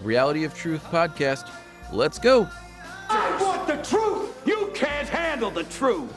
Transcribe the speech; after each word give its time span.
the 0.00 0.06
Reality 0.06 0.44
of 0.44 0.54
Truth 0.54 0.82
podcast. 0.84 1.50
Let's 1.92 2.18
go. 2.18 2.48
I 3.08 3.36
want 3.42 3.66
the 3.66 3.76
truth. 3.88 4.42
You 4.46 4.70
can't 4.74 5.08
handle 5.08 5.50
the 5.50 5.64
truth. 5.64 6.10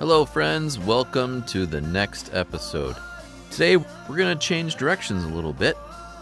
Hello, 0.00 0.24
friends. 0.24 0.78
Welcome 0.78 1.44
to 1.44 1.64
the 1.64 1.80
next 1.80 2.34
episode. 2.34 2.96
Today, 3.50 3.76
we're 3.76 4.16
going 4.16 4.36
to 4.36 4.46
change 4.46 4.76
directions 4.76 5.22
a 5.24 5.28
little 5.28 5.52
bit. 5.52 5.76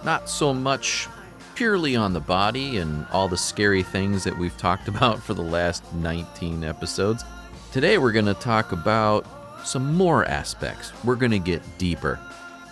Not 0.05 0.29
so 0.29 0.53
much 0.53 1.09
purely 1.55 1.97
on 1.97 2.13
the 2.13 2.21
body 2.21 2.77
and 2.77 3.07
all 3.11 3.29
the 3.29 3.37
scary 3.37 3.83
things 3.83 4.23
that 4.25 4.37
we've 4.37 4.57
talked 4.59 4.89
about 4.95 5.23
for 5.23 5.33
the 5.33 5.43
last 5.43 5.83
19 5.95 6.63
episodes. 6.63 7.25
Today, 7.73 7.97
we're 7.97 8.13
going 8.13 8.27
to 8.27 8.35
talk 8.35 8.73
about 8.73 9.27
some 9.65 9.95
more 9.95 10.27
aspects. 10.27 10.93
We're 11.05 11.17
going 11.17 11.33
to 11.33 11.39
get 11.39 11.63
deeper, 11.79 12.21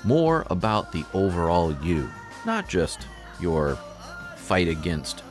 more 0.05 0.47
about 0.51 0.93
the 0.93 1.05
overall 1.15 1.75
you, 1.83 2.11
not 2.45 2.69
just 2.69 3.07
your 3.41 3.79
fight 4.37 4.69
against 4.69 5.23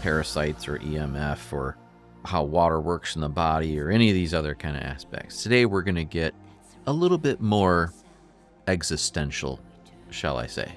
parasites 0.00 0.68
or 0.68 0.78
EMF 0.78 1.52
or 1.52 1.76
how 2.24 2.42
water 2.42 2.80
works 2.80 3.14
in 3.14 3.22
the 3.22 3.28
body 3.28 3.78
or 3.80 3.90
any 3.90 4.08
of 4.08 4.14
these 4.14 4.34
other 4.34 4.54
kind 4.54 4.76
of 4.76 4.82
aspects. 4.82 5.42
Today, 5.42 5.66
we're 5.66 5.82
going 5.82 5.94
to 5.94 6.04
get 6.04 6.34
a 6.86 6.92
little 6.92 7.18
bit 7.18 7.40
more 7.40 7.92
existential, 8.66 9.60
shall 10.10 10.36
I 10.38 10.46
say. 10.46 10.70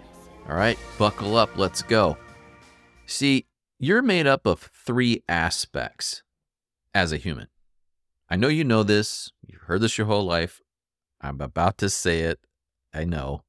All 0.47 0.55
right, 0.55 0.77
buckle 0.97 1.37
up, 1.37 1.57
let's 1.57 1.81
go. 1.81 2.17
See, 3.05 3.45
you're 3.79 4.01
made 4.01 4.27
up 4.27 4.45
of 4.45 4.69
three 4.85 5.23
aspects 5.27 6.23
as 6.93 7.11
a 7.11 7.17
human. 7.17 7.47
I 8.29 8.37
know 8.37 8.47
you 8.47 8.63
know 8.63 8.83
this, 8.83 9.31
you've 9.45 9.61
heard 9.63 9.81
this 9.81 9.97
your 9.97 10.07
whole 10.07 10.23
life. 10.23 10.61
I'm 11.19 11.41
about 11.41 11.77
to 11.79 11.89
say 11.89 12.21
it, 12.21 12.39
I 12.93 13.03
know. 13.03 13.43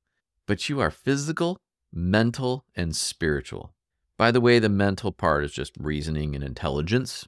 But 0.46 0.68
you 0.68 0.80
are 0.80 0.90
physical, 0.90 1.60
mental, 1.92 2.64
and 2.74 2.96
spiritual. 2.96 3.74
By 4.16 4.30
the 4.30 4.40
way, 4.40 4.58
the 4.58 4.68
mental 4.68 5.12
part 5.12 5.44
is 5.44 5.52
just 5.52 5.76
reasoning 5.78 6.34
and 6.34 6.44
intelligence, 6.44 7.26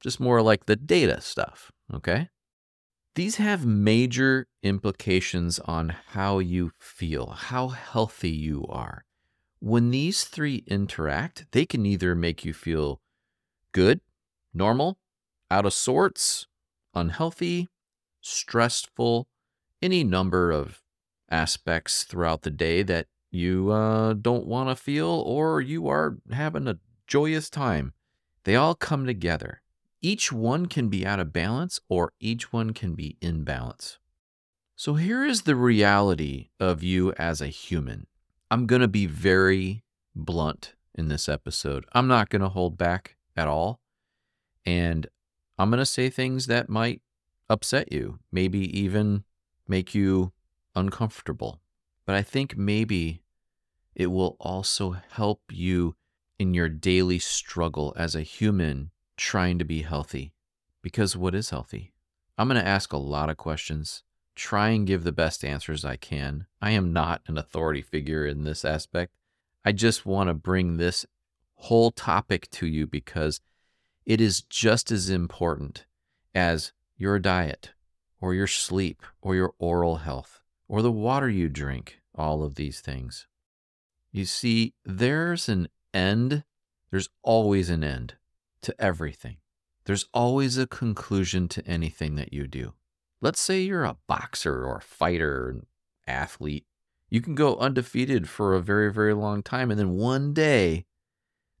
just 0.00 0.20
more 0.20 0.42
like 0.42 0.66
the 0.66 0.76
data 0.76 1.20
stuff, 1.20 1.70
okay? 1.92 2.28
These 3.14 3.36
have 3.36 3.66
major 3.66 4.46
implications 4.62 5.58
on 5.58 5.94
how 6.10 6.38
you 6.38 6.72
feel, 6.78 7.30
how 7.30 7.68
healthy 7.68 8.30
you 8.30 8.64
are. 8.68 9.04
When 9.58 9.90
these 9.90 10.24
three 10.24 10.64
interact, 10.66 11.46
they 11.50 11.66
can 11.66 11.84
either 11.84 12.14
make 12.14 12.44
you 12.44 12.54
feel 12.54 13.00
good, 13.72 14.00
normal, 14.54 14.98
out 15.50 15.66
of 15.66 15.72
sorts, 15.72 16.46
unhealthy, 16.94 17.68
stressful, 18.20 19.28
any 19.82 20.04
number 20.04 20.50
of 20.50 20.80
aspects 21.30 22.04
throughout 22.04 22.42
the 22.42 22.50
day 22.50 22.82
that 22.82 23.06
you 23.30 23.70
uh, 23.70 24.14
don't 24.14 24.46
want 24.46 24.68
to 24.68 24.76
feel 24.76 25.06
or 25.06 25.60
you 25.60 25.88
are 25.88 26.18
having 26.32 26.66
a 26.66 26.78
joyous 27.06 27.48
time. 27.50 27.92
They 28.44 28.56
all 28.56 28.74
come 28.74 29.06
together. 29.06 29.62
Each 30.02 30.32
one 30.32 30.66
can 30.66 30.88
be 30.88 31.06
out 31.06 31.20
of 31.20 31.32
balance 31.32 31.80
or 31.88 32.12
each 32.20 32.52
one 32.52 32.72
can 32.72 32.94
be 32.94 33.16
in 33.20 33.44
balance. 33.44 33.98
So 34.76 34.94
here 34.94 35.24
is 35.24 35.42
the 35.42 35.56
reality 35.56 36.48
of 36.58 36.82
you 36.82 37.12
as 37.18 37.40
a 37.40 37.48
human. 37.48 38.06
I'm 38.50 38.66
going 38.66 38.80
to 38.80 38.88
be 38.88 39.06
very 39.06 39.84
blunt 40.16 40.74
in 40.94 41.08
this 41.08 41.28
episode. 41.28 41.84
I'm 41.92 42.08
not 42.08 42.30
going 42.30 42.42
to 42.42 42.48
hold 42.48 42.78
back 42.78 43.16
at 43.36 43.46
all. 43.46 43.80
And 44.64 45.06
I'm 45.58 45.70
going 45.70 45.78
to 45.78 45.86
say 45.86 46.08
things 46.08 46.46
that 46.46 46.70
might 46.70 47.02
upset 47.48 47.92
you, 47.92 48.18
maybe 48.32 48.60
even 48.78 49.24
make 49.68 49.94
you 49.94 50.32
uncomfortable. 50.74 51.60
But 52.06 52.14
I 52.14 52.22
think 52.22 52.56
maybe 52.56 53.22
it 53.94 54.06
will 54.06 54.36
also 54.40 54.96
help 55.10 55.42
you 55.50 55.94
in 56.38 56.54
your 56.54 56.68
daily 56.68 57.18
struggle 57.18 57.92
as 57.96 58.14
a 58.14 58.22
human 58.22 58.90
trying 59.16 59.58
to 59.58 59.64
be 59.64 59.82
healthy. 59.82 60.32
Because 60.82 61.16
what 61.16 61.34
is 61.34 61.50
healthy? 61.50 61.92
I'm 62.38 62.48
going 62.48 62.60
to 62.60 62.66
ask 62.66 62.92
a 62.92 62.96
lot 62.96 63.28
of 63.28 63.36
questions, 63.36 64.02
try 64.34 64.70
and 64.70 64.86
give 64.86 65.04
the 65.04 65.12
best 65.12 65.44
answers 65.44 65.84
I 65.84 65.96
can. 65.96 66.46
I 66.62 66.70
am 66.70 66.92
not 66.92 67.20
an 67.26 67.36
authority 67.36 67.82
figure 67.82 68.24
in 68.24 68.44
this 68.44 68.64
aspect. 68.64 69.12
I 69.64 69.72
just 69.72 70.06
want 70.06 70.28
to 70.28 70.34
bring 70.34 70.78
this 70.78 71.04
whole 71.56 71.90
topic 71.90 72.48
to 72.52 72.66
you 72.66 72.86
because 72.86 73.40
it 74.06 74.20
is 74.20 74.40
just 74.40 74.90
as 74.90 75.10
important 75.10 75.84
as 76.34 76.72
your 76.96 77.18
diet 77.18 77.72
or 78.18 78.32
your 78.32 78.46
sleep 78.46 79.02
or 79.20 79.34
your 79.34 79.52
oral 79.58 79.96
health 79.96 80.39
or 80.70 80.82
the 80.82 80.92
water 80.92 81.28
you 81.28 81.48
drink, 81.48 82.00
all 82.14 82.44
of 82.44 82.54
these 82.54 82.80
things. 82.80 83.26
You 84.12 84.24
see, 84.24 84.72
there's 84.84 85.48
an 85.48 85.66
end, 85.92 86.44
there's 86.92 87.08
always 87.24 87.70
an 87.70 87.82
end 87.82 88.14
to 88.62 88.72
everything. 88.80 89.38
There's 89.86 90.06
always 90.14 90.56
a 90.56 90.68
conclusion 90.68 91.48
to 91.48 91.66
anything 91.66 92.14
that 92.14 92.32
you 92.32 92.46
do. 92.46 92.74
Let's 93.20 93.40
say 93.40 93.62
you're 93.62 93.82
a 93.82 93.96
boxer 94.06 94.64
or 94.64 94.76
a 94.76 94.80
fighter, 94.80 95.48
an 95.48 95.66
athlete. 96.06 96.66
You 97.08 97.20
can 97.20 97.34
go 97.34 97.56
undefeated 97.56 98.28
for 98.28 98.54
a 98.54 98.62
very, 98.62 98.92
very 98.92 99.12
long 99.12 99.42
time, 99.42 99.72
and 99.72 99.80
then 99.80 99.90
one 99.90 100.32
day 100.32 100.86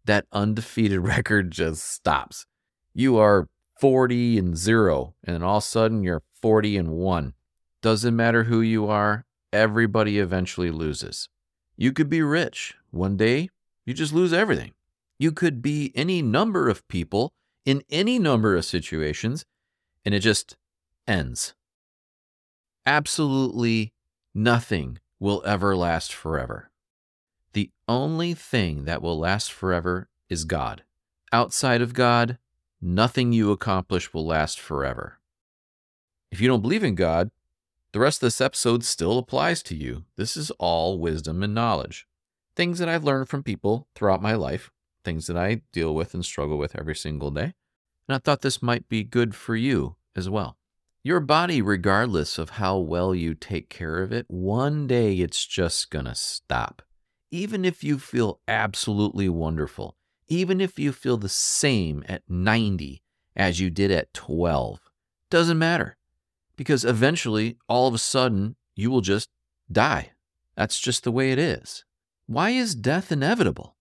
that 0.04 0.26
undefeated 0.30 1.00
record 1.04 1.50
just 1.50 1.82
stops. 1.82 2.46
You 2.94 3.18
are 3.18 3.48
40 3.80 4.38
and 4.38 4.56
0, 4.56 5.16
and 5.24 5.42
all 5.42 5.56
of 5.56 5.64
a 5.64 5.66
sudden 5.66 6.04
you're 6.04 6.22
40 6.40 6.76
and 6.76 6.90
1. 6.90 7.34
Doesn't 7.82 8.14
matter 8.14 8.44
who 8.44 8.60
you 8.60 8.88
are, 8.88 9.24
everybody 9.52 10.18
eventually 10.18 10.70
loses. 10.70 11.28
You 11.76 11.92
could 11.92 12.10
be 12.10 12.22
rich. 12.22 12.74
One 12.90 13.16
day, 13.16 13.48
you 13.86 13.94
just 13.94 14.12
lose 14.12 14.32
everything. 14.32 14.72
You 15.18 15.32
could 15.32 15.62
be 15.62 15.92
any 15.94 16.20
number 16.20 16.68
of 16.68 16.86
people 16.88 17.32
in 17.64 17.82
any 17.90 18.18
number 18.18 18.56
of 18.56 18.64
situations, 18.64 19.44
and 20.04 20.14
it 20.14 20.20
just 20.20 20.56
ends. 21.06 21.54
Absolutely 22.84 23.92
nothing 24.34 24.98
will 25.18 25.42
ever 25.46 25.76
last 25.76 26.12
forever. 26.12 26.70
The 27.52 27.70
only 27.88 28.34
thing 28.34 28.84
that 28.84 29.02
will 29.02 29.18
last 29.18 29.52
forever 29.52 30.08
is 30.28 30.44
God. 30.44 30.84
Outside 31.32 31.82
of 31.82 31.94
God, 31.94 32.38
nothing 32.80 33.32
you 33.32 33.52
accomplish 33.52 34.12
will 34.12 34.26
last 34.26 34.58
forever. 34.58 35.18
If 36.30 36.40
you 36.40 36.48
don't 36.48 36.62
believe 36.62 36.84
in 36.84 36.94
God, 36.94 37.30
the 37.92 38.00
rest 38.00 38.22
of 38.22 38.26
this 38.26 38.40
episode 38.40 38.84
still 38.84 39.18
applies 39.18 39.62
to 39.64 39.74
you. 39.74 40.04
This 40.16 40.36
is 40.36 40.52
all 40.52 40.98
wisdom 40.98 41.42
and 41.42 41.54
knowledge. 41.54 42.06
Things 42.54 42.78
that 42.78 42.88
I've 42.88 43.04
learned 43.04 43.28
from 43.28 43.42
people 43.42 43.88
throughout 43.94 44.22
my 44.22 44.34
life, 44.34 44.70
things 45.04 45.26
that 45.26 45.36
I 45.36 45.62
deal 45.72 45.94
with 45.94 46.14
and 46.14 46.24
struggle 46.24 46.56
with 46.56 46.76
every 46.76 46.94
single 46.94 47.30
day. 47.30 47.54
And 48.06 48.14
I 48.14 48.18
thought 48.18 48.42
this 48.42 48.62
might 48.62 48.88
be 48.88 49.02
good 49.02 49.34
for 49.34 49.56
you 49.56 49.96
as 50.14 50.30
well. 50.30 50.56
Your 51.02 51.20
body, 51.20 51.62
regardless 51.62 52.38
of 52.38 52.50
how 52.50 52.78
well 52.78 53.14
you 53.14 53.34
take 53.34 53.70
care 53.70 54.02
of 54.02 54.12
it, 54.12 54.26
one 54.28 54.86
day 54.86 55.14
it's 55.14 55.46
just 55.46 55.90
going 55.90 56.04
to 56.04 56.14
stop. 56.14 56.82
Even 57.30 57.64
if 57.64 57.82
you 57.82 57.98
feel 57.98 58.40
absolutely 58.46 59.28
wonderful, 59.28 59.96
even 60.28 60.60
if 60.60 60.78
you 60.78 60.92
feel 60.92 61.16
the 61.16 61.28
same 61.28 62.04
at 62.06 62.22
90 62.28 63.02
as 63.34 63.58
you 63.58 63.70
did 63.70 63.90
at 63.90 64.12
12, 64.12 64.80
doesn't 65.30 65.58
matter 65.58 65.96
because 66.60 66.84
eventually, 66.84 67.56
all 67.70 67.88
of 67.88 67.94
a 67.94 67.98
sudden, 67.98 68.54
you 68.76 68.90
will 68.90 69.00
just 69.00 69.30
die. 69.72 70.10
That's 70.58 70.78
just 70.78 71.04
the 71.04 71.10
way 71.10 71.32
it 71.32 71.38
is. 71.38 71.86
Why 72.26 72.50
is 72.50 72.74
death 72.74 73.10
inevitable? 73.10 73.76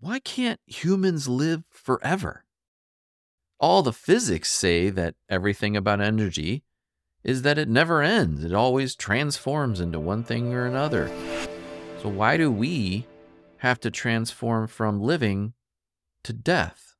Why 0.00 0.20
can't 0.20 0.58
humans 0.64 1.28
live 1.28 1.64
forever? 1.68 2.46
All 3.60 3.82
the 3.82 3.92
physics 3.92 4.50
say 4.50 4.88
that 4.88 5.16
everything 5.28 5.76
about 5.76 6.00
energy 6.00 6.64
is 7.22 7.42
that 7.42 7.58
it 7.58 7.68
never 7.68 8.00
ends, 8.00 8.42
it 8.42 8.54
always 8.54 8.94
transforms 8.94 9.78
into 9.78 10.00
one 10.00 10.24
thing 10.24 10.54
or 10.54 10.64
another. 10.64 11.10
So, 12.00 12.08
why 12.08 12.38
do 12.38 12.50
we 12.50 13.06
have 13.58 13.80
to 13.80 13.90
transform 13.90 14.66
from 14.66 15.02
living 15.02 15.52
to 16.22 16.32
death? 16.32 16.96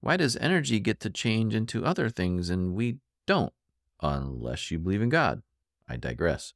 Why 0.00 0.16
does 0.16 0.38
energy 0.38 0.80
get 0.80 1.00
to 1.00 1.10
change 1.10 1.54
into 1.54 1.84
other 1.84 2.08
things 2.08 2.48
and 2.48 2.74
we 2.74 2.96
don't? 3.26 3.52
Unless 4.00 4.70
you 4.70 4.78
believe 4.78 5.02
in 5.02 5.08
God. 5.08 5.42
I 5.88 5.96
digress. 5.96 6.54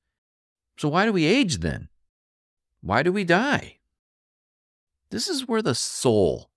So, 0.77 0.89
why 0.89 1.05
do 1.05 1.13
we 1.13 1.25
age 1.25 1.59
then? 1.59 1.89
Why 2.81 3.03
do 3.03 3.13
we 3.13 3.25
die? 3.25 3.79
This 5.11 5.29
is 5.29 5.49
where 5.49 5.63
the 5.63 5.75
soul 5.75 6.51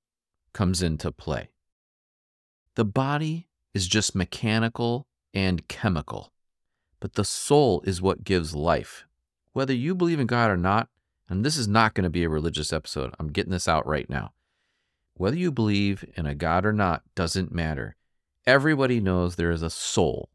comes 0.53 0.81
into 0.81 1.11
play. 1.11 1.49
The 2.75 2.85
body 2.85 3.47
is 3.73 3.87
just 3.87 4.15
mechanical 4.15 5.07
and 5.33 5.67
chemical, 5.67 6.31
but 6.99 7.13
the 7.13 7.25
soul 7.25 7.81
is 7.85 8.01
what 8.01 8.23
gives 8.23 8.55
life. 8.55 9.05
Whether 9.51 9.73
you 9.73 9.95
believe 9.95 10.19
in 10.19 10.27
God 10.27 10.49
or 10.51 10.57
not, 10.57 10.89
and 11.29 11.43
this 11.43 11.57
is 11.57 11.67
not 11.67 11.93
going 11.93 12.03
to 12.03 12.09
be 12.09 12.23
a 12.23 12.29
religious 12.29 12.71
episode, 12.71 13.13
I'm 13.19 13.31
getting 13.31 13.51
this 13.51 13.67
out 13.67 13.87
right 13.87 14.09
now. 14.09 14.33
Whether 15.15 15.37
you 15.37 15.51
believe 15.51 16.05
in 16.15 16.25
a 16.25 16.35
God 16.35 16.65
or 16.65 16.73
not 16.73 17.03
doesn't 17.15 17.51
matter. 17.51 17.95
Everybody 18.45 18.99
knows 18.99 19.35
there 19.35 19.51
is 19.51 19.61
a 19.61 19.69
soul. 19.69 20.29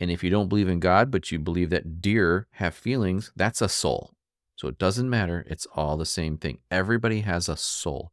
And 0.00 0.10
if 0.10 0.22
you 0.22 0.30
don't 0.30 0.48
believe 0.48 0.68
in 0.68 0.80
God, 0.80 1.10
but 1.10 1.32
you 1.32 1.38
believe 1.38 1.70
that 1.70 2.00
deer 2.00 2.46
have 2.52 2.74
feelings, 2.74 3.32
that's 3.34 3.60
a 3.60 3.68
soul. 3.68 4.14
So 4.56 4.68
it 4.68 4.78
doesn't 4.78 5.10
matter. 5.10 5.44
It's 5.48 5.66
all 5.74 5.96
the 5.96 6.06
same 6.06 6.36
thing. 6.36 6.58
Everybody 6.70 7.20
has 7.20 7.48
a 7.48 7.56
soul. 7.56 8.12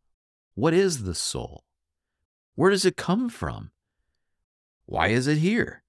What 0.55 0.73
is 0.73 1.03
the 1.03 1.15
soul? 1.15 1.63
Where 2.55 2.71
does 2.71 2.85
it 2.85 2.97
come 2.97 3.29
from? 3.29 3.71
Why 4.85 5.07
is 5.07 5.27
it 5.27 5.39
here? 5.39 5.83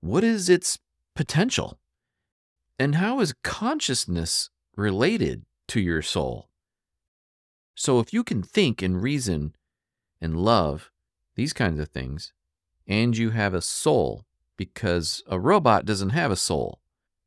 What 0.00 0.24
is 0.24 0.48
its 0.48 0.78
potential? 1.14 1.78
And 2.78 2.94
how 2.94 3.20
is 3.20 3.34
consciousness 3.42 4.50
related 4.76 5.44
to 5.68 5.80
your 5.80 6.02
soul? 6.02 6.48
So 7.74 7.98
if 7.98 8.12
you 8.12 8.24
can 8.24 8.42
think 8.42 8.82
and 8.82 9.02
reason 9.02 9.54
and 10.20 10.36
love 10.36 10.90
these 11.34 11.52
kinds 11.52 11.80
of 11.80 11.88
things, 11.88 12.32
and 12.86 13.16
you 13.16 13.30
have 13.30 13.54
a 13.54 13.60
soul, 13.60 14.24
because 14.60 15.22
a 15.26 15.40
robot 15.40 15.86
doesn't 15.86 16.10
have 16.10 16.30
a 16.30 16.36
soul. 16.36 16.80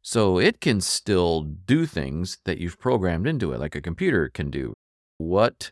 So 0.03 0.37
it 0.37 0.61
can 0.61 0.81
still 0.81 1.41
do 1.41 1.87
things 1.87 2.37
that 2.45 2.59
you've 2.59 2.77
programmed 2.77 3.25
into 3.25 3.51
it, 3.53 3.59
like 3.59 3.73
a 3.73 3.81
computer 3.81 4.29
can 4.29 4.51
do. 4.51 4.75
What, 5.17 5.71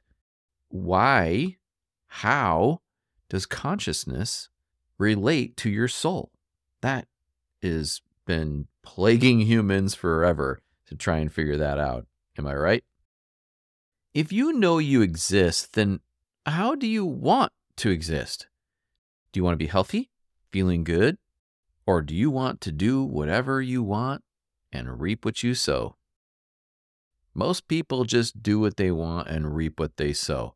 why, 0.69 1.57
how 2.07 2.81
does 3.29 3.45
consciousness 3.45 4.49
relate 4.97 5.55
to 5.57 5.69
your 5.69 5.87
soul? 5.87 6.31
That 6.81 7.05
has 7.61 8.01
been 8.25 8.65
plaguing 8.81 9.41
humans 9.51 9.93
forever 9.93 10.61
to 10.87 10.95
try 10.95 11.19
and 11.19 11.31
figure 11.31 11.57
that 11.57 11.77
out. 11.77 12.07
Am 12.39 12.47
I 12.47 12.55
right? 12.55 12.83
If 14.15 14.31
you 14.31 14.53
know 14.53 14.79
you 14.79 15.03
exist, 15.03 15.73
then 15.73 15.99
how 16.43 16.73
do 16.73 16.87
you 16.87 17.05
want 17.05 17.51
to 17.75 17.91
exist? 17.91 18.47
Do 19.31 19.39
you 19.39 19.43
want 19.43 19.53
to 19.53 19.63
be 19.63 19.67
healthy, 19.67 20.09
feeling 20.49 20.83
good? 20.83 21.19
Or 21.91 22.01
do 22.01 22.15
you 22.15 22.31
want 22.31 22.61
to 22.61 22.71
do 22.71 23.03
whatever 23.03 23.61
you 23.61 23.83
want 23.83 24.23
and 24.71 25.01
reap 25.01 25.25
what 25.25 25.43
you 25.43 25.53
sow? 25.53 25.97
Most 27.33 27.67
people 27.67 28.05
just 28.05 28.41
do 28.41 28.61
what 28.61 28.77
they 28.77 28.91
want 28.91 29.27
and 29.27 29.53
reap 29.53 29.77
what 29.77 29.97
they 29.97 30.13
sow. 30.13 30.55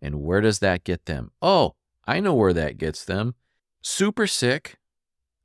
And 0.00 0.22
where 0.22 0.40
does 0.40 0.60
that 0.60 0.82
get 0.84 1.04
them? 1.04 1.32
Oh, 1.42 1.74
I 2.06 2.18
know 2.20 2.32
where 2.32 2.54
that 2.54 2.78
gets 2.78 3.04
them. 3.04 3.34
Super 3.82 4.26
sick, 4.26 4.78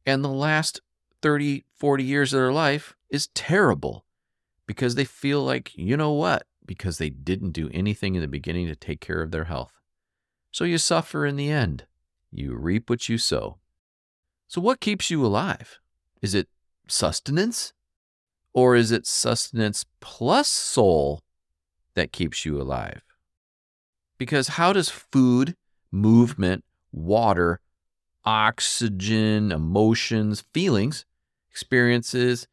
and 0.06 0.24
the 0.24 0.30
last 0.30 0.80
30, 1.22 1.66
40 1.76 2.04
years 2.06 2.34
of 2.34 2.40
their 2.40 2.54
life 2.54 2.96
is 3.10 3.28
terrible 3.34 4.06
because 4.66 4.96
they 4.96 5.04
feel 5.04 5.44
like, 5.44 5.78
you 5.78 5.98
know 5.98 6.14
what? 6.14 6.48
Because 6.66 6.98
they 6.98 7.10
didn't 7.10 7.52
do 7.52 7.70
anything 7.74 8.16
in 8.16 8.22
the 8.22 8.30
beginning 8.30 8.68
to 8.68 8.76
take 8.78 9.02
care 9.02 9.22
of 9.22 9.32
their 9.32 9.44
health. 9.44 9.74
So 10.54 10.64
you 10.64 10.78
suffer 10.78 11.26
in 11.26 11.36
the 11.36 11.52
end. 11.52 11.88
You 12.32 12.56
reap 12.56 12.90
what 12.90 13.10
you 13.10 13.18
sow. 13.18 13.58
So, 14.48 14.62
what 14.62 14.80
keeps 14.80 15.10
you 15.10 15.26
alive? 15.26 15.80
Is 16.22 16.34
it 16.34 16.48
sustenance? 16.88 17.74
Or 18.54 18.76
is 18.76 18.92
it 18.92 19.06
sustenance 19.06 19.86
plus 20.00 20.48
soul 20.48 21.22
that 21.94 22.14
keeps 22.14 22.46
you 22.46 22.62
alive? 22.62 23.02
Because 24.18 24.50
how 24.50 24.72
does 24.72 24.90
food, 24.90 25.56
movement, 25.92 26.64
water, 26.94 27.60
oxygen, 28.24 29.52
emotions, 29.52 30.46
feelings, 30.54 31.06
experiences, 31.52 32.48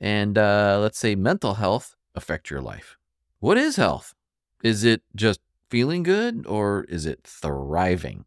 and 0.00 0.38
uh, 0.38 0.78
let's 0.80 0.98
say 0.98 1.16
mental 1.16 1.54
health 1.54 1.96
affect 2.14 2.50
your 2.50 2.60
life? 2.60 2.96
What 3.40 3.58
is 3.58 3.76
health? 3.76 4.14
Is 4.62 4.84
it 4.84 5.02
just 5.16 5.40
feeling 5.70 6.02
good 6.04 6.46
or 6.46 6.84
is 6.84 7.04
it 7.04 7.20
thriving? 7.24 8.24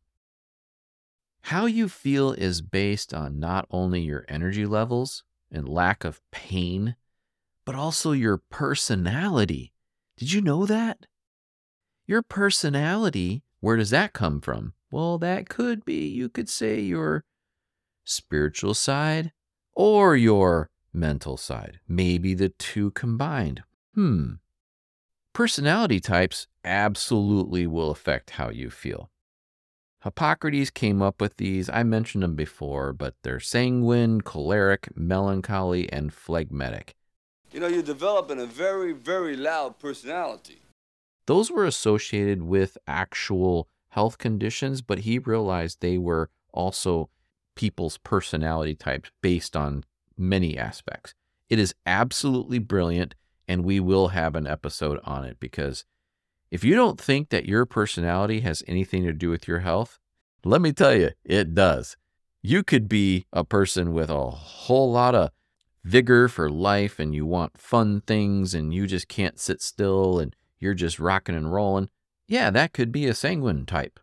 How 1.43 1.65
you 1.65 1.89
feel 1.89 2.31
is 2.31 2.61
based 2.61 3.13
on 3.13 3.39
not 3.39 3.65
only 3.71 4.01
your 4.01 4.25
energy 4.27 4.65
levels 4.65 5.23
and 5.51 5.67
lack 5.67 6.03
of 6.03 6.21
pain, 6.31 6.95
but 7.65 7.75
also 7.75 8.11
your 8.11 8.38
personality. 8.38 9.73
Did 10.17 10.31
you 10.31 10.41
know 10.41 10.65
that? 10.65 11.05
Your 12.05 12.21
personality, 12.21 13.43
where 13.59 13.77
does 13.77 13.89
that 13.89 14.13
come 14.13 14.41
from? 14.41 14.73
Well, 14.91 15.17
that 15.19 15.49
could 15.49 15.85
be, 15.85 16.07
you 16.07 16.29
could 16.29 16.49
say, 16.49 16.79
your 16.81 17.23
spiritual 18.03 18.73
side 18.73 19.31
or 19.73 20.15
your 20.15 20.69
mental 20.93 21.38
side. 21.38 21.79
Maybe 21.88 22.33
the 22.33 22.49
two 22.49 22.91
combined. 22.91 23.63
Hmm. 23.95 24.33
Personality 25.33 25.99
types 25.99 26.47
absolutely 26.65 27.65
will 27.65 27.91
affect 27.91 28.31
how 28.31 28.49
you 28.49 28.69
feel. 28.69 29.10
Hippocrates 30.03 30.71
came 30.71 31.01
up 31.01 31.21
with 31.21 31.38
these. 31.38 31.69
I 31.69 31.83
mentioned 31.83 32.24
them 32.24 32.36
before, 32.36 32.92
but 32.92 33.13
they're 33.24 33.39
sanguine, 33.39 34.21
choleric, 34.21 34.89
melancholy, 34.95 35.92
and 35.92 36.12
phlegmatic. 36.12 36.95
You 37.51 37.59
know, 37.59 37.68
you're 37.68 37.83
developing 37.83 38.39
a 38.39 38.45
very, 38.45 38.94
very 38.94 39.36
loud 39.36 39.77
personality. 39.77 40.62
Those 41.27 41.51
were 41.51 41.65
associated 41.65 42.42
with 42.42 42.77
actual 42.88 43.68
health 43.89 44.18
conditions, 44.18 44.81
but 44.81 45.00
he 45.00 45.19
realized 45.19 45.81
they 45.81 45.98
were 45.98 46.30
also 46.51 47.09
people's 47.56 47.98
personality 48.00 48.74
types 48.74 49.12
based 49.21 49.56
on 49.56 49.83
many 50.18 50.57
aspects. 50.57 51.13
It 51.50 51.59
is 51.59 51.75
absolutely 51.86 52.59
brilliant, 52.59 53.13
and 53.48 53.63
we 53.63 53.80
will 53.80 54.09
have 54.09 54.36
an 54.36 54.48
episode 54.48 55.00
on 55.03 55.25
it 55.25 55.39
because 55.39 55.86
if 56.51 56.65
you 56.65 56.75
don't 56.75 57.00
think 57.00 57.30
that 57.30 57.45
your 57.45 57.65
personality 57.65 58.42
has 58.42 58.62
anything 58.68 59.03
to 59.03 59.13
do 59.13 59.30
with 59.30 59.48
your 59.48 59.59
health, 59.59 59.98
let 60.44 60.62
me 60.62 60.74
tell 60.74 60.94
you, 60.94 61.12
it 61.24 61.56
does. 61.56 61.95
You 62.42 62.62
could 62.62 62.89
be 62.89 63.25
a 63.31 63.45
person 63.45 63.94
with 63.94 64.09
a 64.09 64.30
whole 64.30 64.92
lot 64.92 65.15
of 65.15 65.31
vigor 65.83 66.27
for 66.27 66.50
life 66.50 67.00
and 67.00 67.15
you 67.15 67.25
want 67.25 67.57
fun 67.57 68.01
things 68.01 68.53
and 68.53 68.74
you 68.74 68.86
just 68.86 69.07
can't 69.07 69.39
sit 69.39 69.62
still 69.62 70.19
and 70.19 70.36
you're 70.59 70.74
just 70.74 71.00
rocking 71.00 71.36
and 71.36 71.53
rolling. 71.53 71.89
Yeah, 72.27 72.50
that 72.50 72.74
could 72.74 72.92
be 72.92 73.07
a 73.07 73.13
sanguine 73.13 73.65
type. 73.65 74.00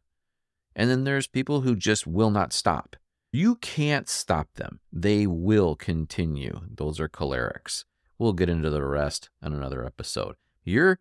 And 0.75 0.89
then 0.89 1.05
there's 1.05 1.27
people 1.27 1.63
who 1.63 1.77
just 1.77 2.07
will 2.07 2.31
not 2.31 2.53
stop. 2.53 2.97
You 3.31 3.57
can't 3.57 4.09
stop 4.09 4.49
them. 4.55 4.81
They 4.91 5.27
will 5.27 5.77
continue. 5.77 6.61
Those 6.75 6.99
are 6.99 7.09
cholerics. 7.09 7.85
We'll 8.19 8.33
get 8.33 8.49
into 8.49 8.71
the 8.71 8.85
rest 8.85 9.29
on 9.43 9.53
another 9.53 9.85
episode. 9.85 10.37
Your 10.65 10.99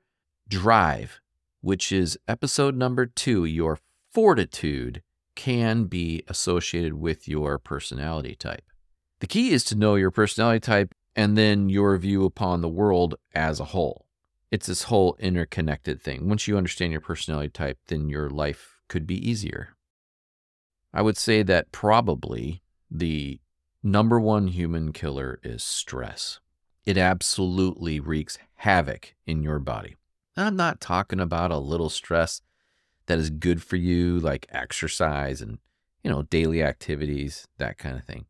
drive 0.49 1.21
which 1.61 1.91
is 1.91 2.17
episode 2.27 2.75
number 2.75 3.05
two 3.05 3.45
Your 3.45 3.79
fortitude 4.11 5.01
can 5.35 5.85
be 5.85 6.23
associated 6.27 6.95
with 6.95 7.27
your 7.27 7.59
personality 7.59 8.35
type. 8.35 8.63
The 9.19 9.27
key 9.27 9.51
is 9.51 9.63
to 9.65 9.75
know 9.75 9.95
your 9.95 10.11
personality 10.11 10.59
type 10.59 10.93
and 11.15 11.37
then 11.37 11.69
your 11.69 11.97
view 11.97 12.25
upon 12.25 12.61
the 12.61 12.69
world 12.69 13.15
as 13.33 13.59
a 13.59 13.65
whole. 13.65 14.05
It's 14.51 14.67
this 14.67 14.83
whole 14.83 15.17
interconnected 15.19 16.01
thing. 16.01 16.29
Once 16.29 16.47
you 16.47 16.57
understand 16.57 16.91
your 16.91 17.01
personality 17.01 17.49
type, 17.49 17.77
then 17.87 18.09
your 18.09 18.29
life 18.29 18.81
could 18.87 19.05
be 19.05 19.29
easier. 19.29 19.75
I 20.93 21.01
would 21.01 21.17
say 21.17 21.43
that 21.43 21.71
probably 21.71 22.61
the 22.89 23.39
number 23.83 24.19
one 24.19 24.47
human 24.47 24.93
killer 24.93 25.39
is 25.43 25.63
stress. 25.63 26.39
It 26.85 26.97
absolutely 26.97 27.99
wreaks 27.99 28.37
havoc 28.55 29.15
in 29.25 29.43
your 29.43 29.59
body. 29.59 29.95
I'm 30.45 30.55
not 30.55 30.81
talking 30.81 31.19
about 31.19 31.51
a 31.51 31.57
little 31.57 31.89
stress 31.89 32.41
that 33.07 33.19
is 33.19 33.29
good 33.29 33.63
for 33.63 33.75
you, 33.75 34.19
like 34.19 34.47
exercise 34.49 35.41
and, 35.41 35.57
you 36.03 36.11
know, 36.11 36.23
daily 36.23 36.61
activities, 36.61 37.47
that 37.57 37.77
kind 37.77 37.97
of 37.97 38.03
thing. 38.03 38.25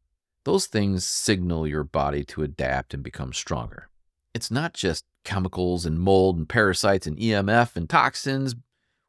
Those 0.45 0.67
things 0.67 1.05
signal 1.05 1.67
your 1.67 1.83
body 1.83 2.23
to 2.25 2.43
adapt 2.43 2.93
and 2.93 3.03
become 3.03 3.33
stronger. 3.33 3.89
It's 4.33 4.49
not 4.49 4.73
just 4.73 5.03
chemicals 5.25 5.85
and 5.85 5.99
mold 5.99 6.37
and 6.37 6.47
parasites 6.47 7.05
and 7.05 7.17
EMF 7.17 7.75
and 7.75 7.89
toxins, 7.89 8.55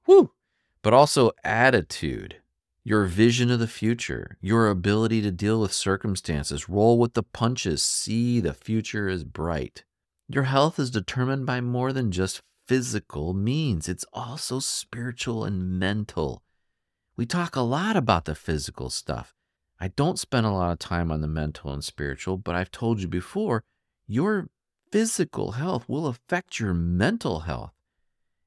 whoo, 0.07 0.33
but 0.83 0.93
also 0.93 1.31
attitude, 1.45 2.37
your 2.83 3.05
vision 3.05 3.51
of 3.51 3.61
the 3.61 3.69
future, 3.69 4.39
your 4.41 4.69
ability 4.69 5.21
to 5.23 5.31
deal 5.31 5.61
with 5.61 5.73
circumstances, 5.73 6.69
roll 6.69 6.99
with 6.99 7.15
the 7.15 7.23
punches, 7.23 7.83
see 7.83 8.41
the 8.41 8.55
future 8.55 9.09
is 9.09 9.23
bright. 9.23 9.85
Your 10.29 10.45
health 10.45 10.79
is 10.79 10.91
determined 10.91 11.47
by 11.47 11.61
more 11.61 11.93
than 11.93 12.11
just 12.11 12.43
physical 12.69 13.33
means, 13.33 13.89
it's 13.89 14.05
also 14.13 14.59
spiritual 14.59 15.43
and 15.43 15.79
mental. 15.79 16.43
We 17.17 17.25
talk 17.25 17.57
a 17.57 17.63
lot 17.63 17.97
about 17.97 18.27
the 18.27 18.35
physical 18.35 18.91
stuff. 18.91 19.35
I 19.81 19.89
don't 19.89 20.19
spend 20.19 20.45
a 20.45 20.51
lot 20.51 20.73
of 20.73 20.79
time 20.79 21.11
on 21.11 21.23
the 21.23 21.29
mental 21.29 21.73
and 21.73 21.83
spiritual, 21.83 22.37
but 22.37 22.55
I've 22.55 22.71
told 22.71 23.01
you 23.01 23.09
before, 23.09 23.65
your 24.07 24.49
physical 24.93 25.53
health 25.53 25.89
will 25.89 26.07
affect 26.07 26.61
your 26.61 26.75
mental 26.75 27.41
health. 27.41 27.73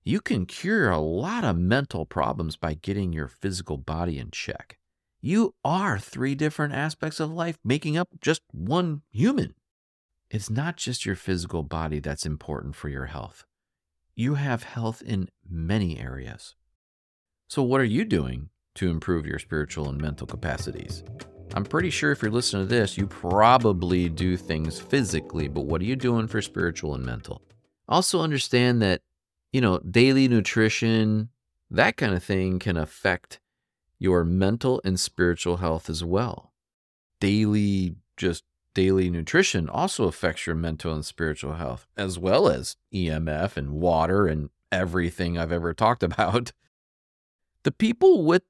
You 0.03 0.21
can 0.21 0.45
cure 0.45 0.89
a 0.91 0.99
lot 0.99 1.43
of 1.43 1.57
mental 1.57 2.05
problems 2.05 2.57
by 2.57 2.75
getting 2.75 3.13
your 3.13 3.27
physical 3.27 3.77
body 3.77 4.19
in 4.19 4.29
check. 4.31 4.77
You 5.19 5.55
are 5.63 5.97
three 5.97 6.35
different 6.35 6.73
aspects 6.73 7.19
of 7.19 7.31
life 7.31 7.57
making 7.63 7.97
up 7.97 8.09
just 8.19 8.41
one 8.51 9.01
human. 9.11 9.55
It's 10.29 10.49
not 10.49 10.77
just 10.77 11.05
your 11.05 11.15
physical 11.15 11.63
body 11.63 11.99
that's 11.99 12.25
important 12.25 12.75
for 12.75 12.89
your 12.89 13.05
health 13.07 13.45
you 14.21 14.35
have 14.35 14.61
health 14.61 15.01
in 15.01 15.27
many 15.49 15.99
areas. 15.99 16.53
So, 17.47 17.63
what 17.63 17.81
are 17.81 17.85
you 17.85 18.05
doing 18.05 18.49
to 18.75 18.89
improve 18.89 19.25
your 19.25 19.39
spiritual 19.39 19.89
and 19.89 19.99
mental 19.99 20.27
capacities? 20.27 21.03
I'm 21.55 21.65
pretty 21.65 21.89
sure 21.89 22.11
if 22.11 22.21
you're 22.21 22.31
listening 22.31 22.67
to 22.67 22.73
this, 22.73 22.97
you 22.97 23.07
probably 23.07 24.07
do 24.07 24.37
things 24.37 24.79
physically, 24.79 25.47
but 25.47 25.65
what 25.65 25.81
are 25.81 25.85
you 25.85 25.95
doing 25.95 26.27
for 26.27 26.41
spiritual 26.41 26.93
and 26.93 27.03
mental? 27.03 27.41
Also, 27.89 28.21
understand 28.21 28.81
that, 28.83 29.01
you 29.51 29.59
know, 29.59 29.79
daily 29.79 30.27
nutrition, 30.27 31.29
that 31.71 31.97
kind 31.97 32.13
of 32.13 32.23
thing 32.23 32.59
can 32.59 32.77
affect 32.77 33.39
your 33.97 34.23
mental 34.23 34.81
and 34.85 34.99
spiritual 34.99 35.57
health 35.57 35.89
as 35.89 36.03
well. 36.03 36.53
Daily, 37.19 37.95
just 38.17 38.43
daily 38.73 39.09
nutrition 39.09 39.69
also 39.69 40.05
affects 40.05 40.45
your 40.45 40.55
mental 40.55 40.93
and 40.93 41.05
spiritual 41.05 41.53
health, 41.53 41.87
as 41.97 42.17
well 42.17 42.47
as 42.47 42.77
EMF 42.93 43.57
and 43.57 43.71
water 43.71 44.27
and 44.27 44.49
everything 44.71 45.37
I've 45.37 45.51
ever 45.51 45.73
talked 45.73 46.03
about. 46.11 46.51
The 47.63 47.71
people 47.71 48.23
with 48.23 48.43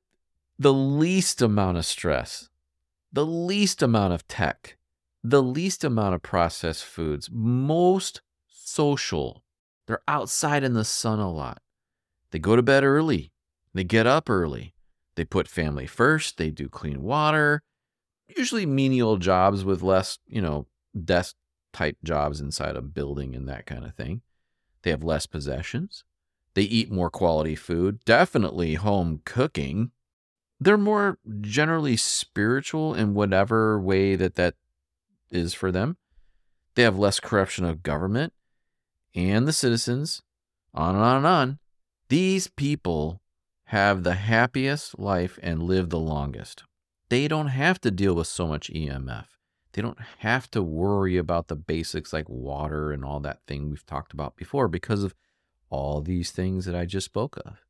the 0.58 0.74
least 0.74 1.42
amount 1.42 1.78
of 1.78 1.86
stress, 1.86 2.50
the 3.12 3.26
least 3.26 3.82
amount 3.82 4.14
of 4.14 4.28
tech, 4.28 4.78
the 5.24 5.44
least 5.44 5.84
amount 5.84 6.16
of 6.16 6.22
processed 6.22 6.86
foods, 6.86 7.30
most 7.32 8.22
social. 8.48 9.44
They're 9.88 10.02
outside 10.08 10.64
in 10.64 10.74
the 10.74 10.86
sun 10.86 11.20
a 11.20 11.32
lot. 11.32 11.62
They 12.32 12.40
go 12.40 12.56
to 12.56 12.64
bed 12.64 12.84
early. 12.84 13.32
They 13.74 13.84
get 13.84 14.08
up 14.08 14.30
early. 14.30 14.74
They 15.16 15.26
put 15.26 15.48
family 15.48 15.86
first. 15.86 16.38
They 16.38 16.50
do 16.50 16.70
clean 16.70 17.02
water, 17.02 17.62
usually 18.38 18.66
menial 18.66 19.18
jobs 19.18 19.64
with 19.64 19.82
less, 19.82 20.20
you 20.28 20.42
know, 20.42 20.68
desk 21.06 21.36
type 21.74 21.98
jobs 22.04 22.42
inside 22.42 22.76
a 22.76 22.82
building 22.82 23.36
and 23.36 23.48
that 23.48 23.66
kind 23.66 23.86
of 23.86 23.96
thing. 23.96 24.22
They 24.84 24.92
have 24.92 25.04
less 25.04 25.26
possessions. 25.26 26.04
They 26.54 26.64
eat 26.64 26.92
more 26.92 27.10
quality 27.10 27.56
food, 27.56 28.04
definitely 28.04 28.76
home 28.76 29.22
cooking. 29.24 29.92
They're 30.60 30.78
more 30.78 31.18
generally 31.40 31.98
spiritual 31.98 32.94
in 32.94 33.14
whatever 33.14 33.80
way 33.80 34.16
that 34.16 34.36
that 34.36 34.56
is 35.30 35.54
for 35.54 35.72
them. 35.72 35.98
They 36.76 36.84
have 36.84 36.98
less 36.98 37.20
corruption 37.20 37.66
of 37.66 37.84
government 37.84 38.34
and 39.16 39.48
the 39.48 39.54
citizens, 39.54 40.22
on 40.74 40.96
and 40.96 41.04
on 41.04 41.18
and 41.18 41.28
on. 41.28 41.60
These 42.10 42.48
people 42.48 43.22
have 43.66 44.04
the 44.04 44.16
happiest 44.16 45.00
life 45.00 45.40
and 45.42 45.64
live 45.64 45.90
the 45.90 46.00
longest. 46.00 46.64
They 47.12 47.28
don't 47.28 47.48
have 47.48 47.82
to 47.82 47.92
deal 47.92 48.14
with 48.16 48.28
so 48.28 48.48
much 48.48 48.72
EMF. 48.72 49.26
They 49.74 49.82
don't 49.82 50.00
have 50.20 50.50
to 50.52 50.64
worry 50.64 51.18
about 51.18 51.50
the 51.50 51.58
basics 51.58 52.14
like 52.14 52.30
water 52.30 52.94
and 52.94 53.04
all 53.04 53.20
that 53.20 53.42
thing 53.46 53.70
we've 53.70 53.86
talked 53.86 54.14
about 54.14 54.38
before 54.38 54.70
because 54.70 55.04
of 55.04 55.14
all 55.70 56.00
these 56.00 56.32
things 56.32 56.64
that 56.64 56.74
I 56.74 56.86
just 56.86 57.04
spoke 57.04 57.36
of. 57.46 57.66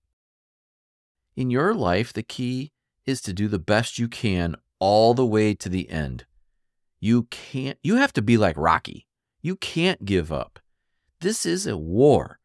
In 1.35 1.49
your 1.49 1.73
life, 1.73 2.13
the 2.13 2.21
key 2.21 2.71
is 3.07 3.19
to 3.21 3.33
do 3.33 3.47
the 3.47 3.57
best 3.57 3.97
you 3.97 4.07
can 4.07 4.57
all 4.77 5.15
the 5.15 5.25
way 5.25 5.55
to 5.55 5.69
the 5.69 5.89
end. 5.89 6.27
You 6.99 7.23
can't, 7.31 7.79
you 7.81 7.95
have 7.95 8.13
to 8.13 8.21
be 8.21 8.37
like 8.37 8.55
Rocky. 8.57 9.07
You 9.41 9.55
can't 9.55 10.05
give 10.05 10.31
up. 10.31 10.59
This 11.19 11.47
is 11.47 11.65
a 11.65 11.75
war. 11.75 12.37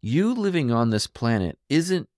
You 0.00 0.34
living 0.34 0.72
on 0.72 0.90
this 0.90 1.06
planet 1.06 1.60
isn't 1.68 2.08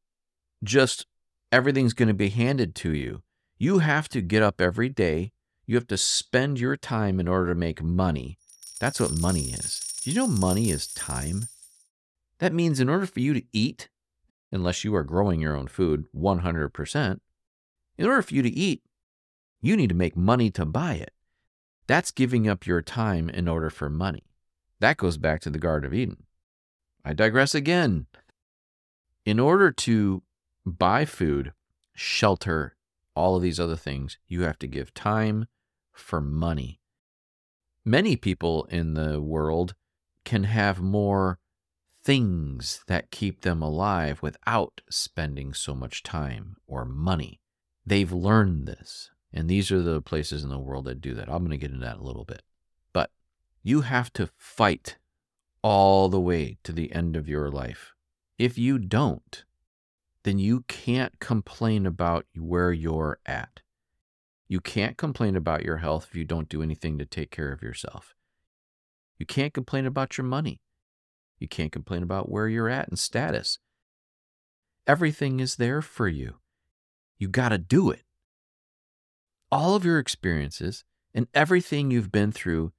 just 0.64 1.04
everything's 1.52 1.92
going 1.92 2.08
to 2.08 2.14
be 2.14 2.30
handed 2.30 2.74
to 2.76 2.94
you. 2.94 3.20
You 3.58 3.78
have 3.78 4.08
to 4.10 4.20
get 4.20 4.42
up 4.42 4.60
every 4.60 4.88
day. 4.88 5.32
You 5.64 5.76
have 5.76 5.86
to 5.88 5.96
spend 5.96 6.60
your 6.60 6.76
time 6.76 7.18
in 7.18 7.26
order 7.26 7.48
to 7.48 7.58
make 7.58 7.82
money. 7.82 8.38
That's 8.78 9.00
what 9.00 9.18
money 9.18 9.50
is. 9.52 9.94
Do 10.02 10.10
you 10.10 10.16
know 10.16 10.26
money 10.26 10.70
is 10.70 10.86
time? 10.88 11.48
That 12.38 12.52
means 12.52 12.80
in 12.80 12.90
order 12.90 13.06
for 13.06 13.20
you 13.20 13.32
to 13.32 13.42
eat, 13.52 13.88
unless 14.52 14.84
you 14.84 14.94
are 14.94 15.02
growing 15.02 15.40
your 15.40 15.56
own 15.56 15.68
food 15.68 16.04
100%, 16.14 17.20
in 17.98 18.06
order 18.06 18.22
for 18.22 18.34
you 18.34 18.42
to 18.42 18.50
eat, 18.50 18.82
you 19.62 19.74
need 19.74 19.88
to 19.88 19.94
make 19.94 20.16
money 20.16 20.50
to 20.50 20.66
buy 20.66 20.94
it. 20.94 21.12
That's 21.86 22.10
giving 22.10 22.46
up 22.46 22.66
your 22.66 22.82
time 22.82 23.30
in 23.30 23.48
order 23.48 23.70
for 23.70 23.88
money. 23.88 24.24
That 24.80 24.98
goes 24.98 25.16
back 25.16 25.40
to 25.40 25.50
the 25.50 25.58
Garden 25.58 25.86
of 25.86 25.94
Eden. 25.94 26.24
I 27.04 27.14
digress 27.14 27.54
again. 27.54 28.06
In 29.24 29.40
order 29.40 29.70
to 29.72 30.22
buy 30.66 31.06
food, 31.06 31.52
shelter, 31.94 32.75
all 33.16 33.34
of 33.34 33.42
these 33.42 33.58
other 33.58 33.76
things, 33.76 34.18
you 34.28 34.42
have 34.42 34.58
to 34.60 34.66
give 34.66 34.94
time 34.94 35.46
for 35.92 36.20
money. 36.20 36.80
Many 37.84 38.16
people 38.16 38.64
in 38.64 38.94
the 38.94 39.20
world 39.20 39.74
can 40.24 40.44
have 40.44 40.80
more 40.80 41.38
things 42.02 42.84
that 42.86 43.10
keep 43.10 43.40
them 43.40 43.62
alive 43.62 44.22
without 44.22 44.80
spending 44.90 45.54
so 45.54 45.74
much 45.74 46.02
time 46.02 46.56
or 46.66 46.84
money. 46.84 47.40
They've 47.84 48.12
learned 48.12 48.66
this, 48.66 49.10
and 49.32 49.48
these 49.48 49.72
are 49.72 49.82
the 49.82 50.02
places 50.02 50.44
in 50.44 50.50
the 50.50 50.58
world 50.58 50.84
that 50.84 51.00
do 51.00 51.14
that. 51.14 51.28
I'm 51.28 51.38
going 51.38 51.50
to 51.50 51.56
get 51.56 51.70
into 51.70 51.84
that 51.84 51.98
a 51.98 52.04
little 52.04 52.24
bit. 52.24 52.42
But 52.92 53.10
you 53.62 53.80
have 53.82 54.12
to 54.14 54.30
fight 54.36 54.98
all 55.62 56.08
the 56.08 56.20
way 56.20 56.58
to 56.64 56.72
the 56.72 56.92
end 56.92 57.16
of 57.16 57.28
your 57.28 57.50
life. 57.50 57.92
If 58.38 58.58
you 58.58 58.78
don't, 58.78 59.44
then 60.26 60.40
you 60.40 60.62
can't 60.66 61.20
complain 61.20 61.86
about 61.86 62.26
where 62.36 62.72
you're 62.72 63.20
at. 63.24 63.60
You 64.48 64.58
can't 64.58 64.96
complain 64.96 65.36
about 65.36 65.64
your 65.64 65.76
health 65.76 66.08
if 66.10 66.16
you 66.16 66.24
don't 66.24 66.48
do 66.48 66.64
anything 66.64 66.98
to 66.98 67.06
take 67.06 67.30
care 67.30 67.52
of 67.52 67.62
yourself. 67.62 68.16
You 69.18 69.24
can't 69.24 69.54
complain 69.54 69.86
about 69.86 70.18
your 70.18 70.24
money. 70.24 70.60
You 71.38 71.46
can't 71.46 71.70
complain 71.70 72.02
about 72.02 72.28
where 72.28 72.48
you're 72.48 72.68
at 72.68 72.88
and 72.88 72.98
status. 72.98 73.60
Everything 74.84 75.38
is 75.38 75.56
there 75.56 75.80
for 75.80 76.08
you. 76.08 76.40
You 77.18 77.28
got 77.28 77.50
to 77.50 77.58
do 77.58 77.92
it. 77.92 78.02
All 79.52 79.76
of 79.76 79.84
your 79.84 80.00
experiences 80.00 80.82
and 81.14 81.28
everything 81.34 81.92
you've 81.92 82.10
been 82.10 82.32
through 82.32 82.72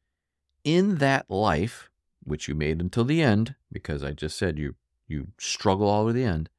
in 0.66 0.96
that 0.96 1.30
life, 1.30 1.90
which 2.26 2.50
you 2.50 2.56
made 2.56 2.82
until 2.82 3.06
the 3.06 3.22
end, 3.22 3.56
because 3.72 4.04
I 4.04 4.12
just 4.12 4.38
said 4.38 4.60
you, 4.60 4.76
you 5.08 5.28
struggle 5.40 5.88
all 5.88 6.02
the 6.02 6.08
way 6.08 6.12
to 6.12 6.20
the 6.20 6.26
end, 6.26 6.50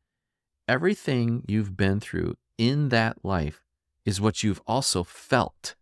everything 0.68 1.44
you've 1.48 1.76
been 1.76 1.98
through 1.98 2.36
in 2.58 2.90
that 2.90 3.24
life 3.24 3.62
is 4.04 4.20
what 4.20 4.42
you've 4.42 4.62
also 4.66 5.02
felt. 5.02 5.74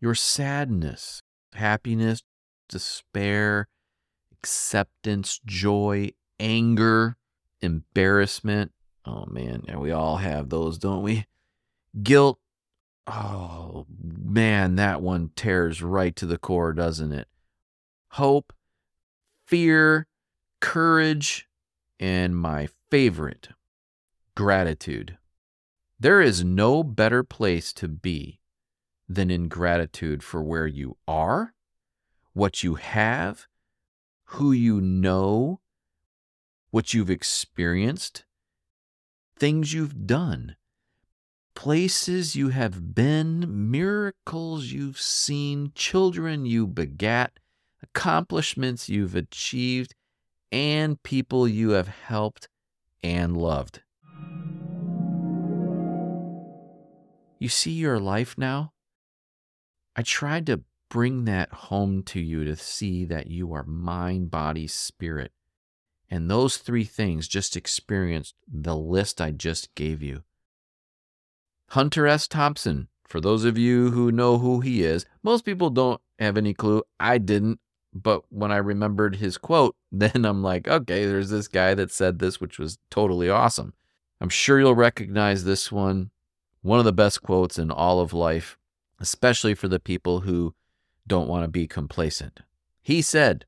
Your 0.00 0.14
sadness, 0.14 1.22
happiness, 1.54 2.22
despair, 2.68 3.68
acceptance, 4.32 5.40
joy, 5.44 6.10
anger, 6.38 7.16
embarrassment. 7.60 8.72
Oh 9.06 9.26
man, 9.26 9.62
and 9.68 9.80
we 9.80 9.90
all 9.90 10.18
have 10.18 10.50
those, 10.50 10.78
don't 10.78 11.02
we? 11.02 11.26
Guilt. 12.02 12.38
Oh 13.06 13.86
man, 13.98 14.76
that 14.76 15.02
one 15.02 15.30
tears 15.36 15.82
right 15.82 16.14
to 16.16 16.26
the 16.26 16.38
core, 16.38 16.72
doesn't 16.72 17.12
it? 17.12 17.28
Hope, 18.12 18.52
fear, 19.46 20.06
courage, 20.60 21.48
and 22.00 22.36
my 22.36 22.68
favorite, 22.90 23.48
gratitude. 24.34 25.18
There 25.98 26.20
is 26.20 26.44
no 26.44 26.82
better 26.82 27.22
place 27.22 27.72
to 27.74 27.88
be 27.88 28.40
than 29.08 29.30
in 29.30 29.48
gratitude 29.48 30.22
for 30.22 30.42
where 30.42 30.66
you 30.66 30.96
are, 31.06 31.54
what 32.32 32.62
you 32.62 32.74
have, 32.74 33.46
who 34.24 34.52
you 34.52 34.80
know, 34.80 35.60
what 36.70 36.92
you've 36.92 37.10
experienced, 37.10 38.24
things 39.36 39.72
you've 39.72 40.06
done, 40.06 40.56
places 41.54 42.34
you 42.34 42.48
have 42.48 42.94
been, 42.94 43.70
miracles 43.70 44.66
you've 44.72 44.98
seen, 44.98 45.70
children 45.76 46.44
you 46.44 46.66
begat, 46.66 47.38
accomplishments 47.80 48.88
you've 48.88 49.14
achieved, 49.14 49.94
and 50.50 51.00
people 51.04 51.46
you 51.46 51.70
have 51.70 51.88
helped 51.88 52.48
and 53.02 53.36
loved. 53.36 53.83
You 57.44 57.50
see 57.50 57.72
your 57.72 58.00
life 58.00 58.38
now? 58.38 58.72
I 59.94 60.00
tried 60.00 60.46
to 60.46 60.62
bring 60.88 61.26
that 61.26 61.52
home 61.52 62.02
to 62.04 62.18
you 62.18 62.42
to 62.46 62.56
see 62.56 63.04
that 63.04 63.26
you 63.26 63.52
are 63.52 63.64
mind, 63.64 64.30
body, 64.30 64.66
spirit. 64.66 65.30
And 66.08 66.30
those 66.30 66.56
three 66.56 66.84
things 66.84 67.28
just 67.28 67.54
experienced 67.54 68.34
the 68.50 68.74
list 68.74 69.20
I 69.20 69.30
just 69.30 69.74
gave 69.74 70.02
you. 70.02 70.22
Hunter 71.68 72.06
S. 72.06 72.26
Thompson, 72.26 72.88
for 73.06 73.20
those 73.20 73.44
of 73.44 73.58
you 73.58 73.90
who 73.90 74.10
know 74.10 74.38
who 74.38 74.60
he 74.60 74.82
is, 74.82 75.04
most 75.22 75.44
people 75.44 75.68
don't 75.68 76.00
have 76.18 76.38
any 76.38 76.54
clue. 76.54 76.82
I 76.98 77.18
didn't. 77.18 77.60
But 77.92 78.22
when 78.30 78.52
I 78.52 78.56
remembered 78.56 79.16
his 79.16 79.36
quote, 79.36 79.76
then 79.92 80.24
I'm 80.24 80.42
like, 80.42 80.66
okay, 80.66 81.04
there's 81.04 81.28
this 81.28 81.48
guy 81.48 81.74
that 81.74 81.92
said 81.92 82.20
this, 82.20 82.40
which 82.40 82.58
was 82.58 82.78
totally 82.90 83.28
awesome. 83.28 83.74
I'm 84.18 84.30
sure 84.30 84.58
you'll 84.58 84.74
recognize 84.74 85.44
this 85.44 85.70
one 85.70 86.10
one 86.64 86.78
of 86.78 86.86
the 86.86 86.92
best 86.94 87.22
quotes 87.22 87.58
in 87.58 87.70
all 87.70 88.00
of 88.00 88.14
life, 88.14 88.56
especially 88.98 89.54
for 89.54 89.68
the 89.68 89.78
people 89.78 90.20
who 90.20 90.54
don't 91.06 91.28
want 91.28 91.44
to 91.44 91.48
be 91.48 91.66
complacent. 91.66 92.40
He 92.80 93.02
said, 93.02 93.44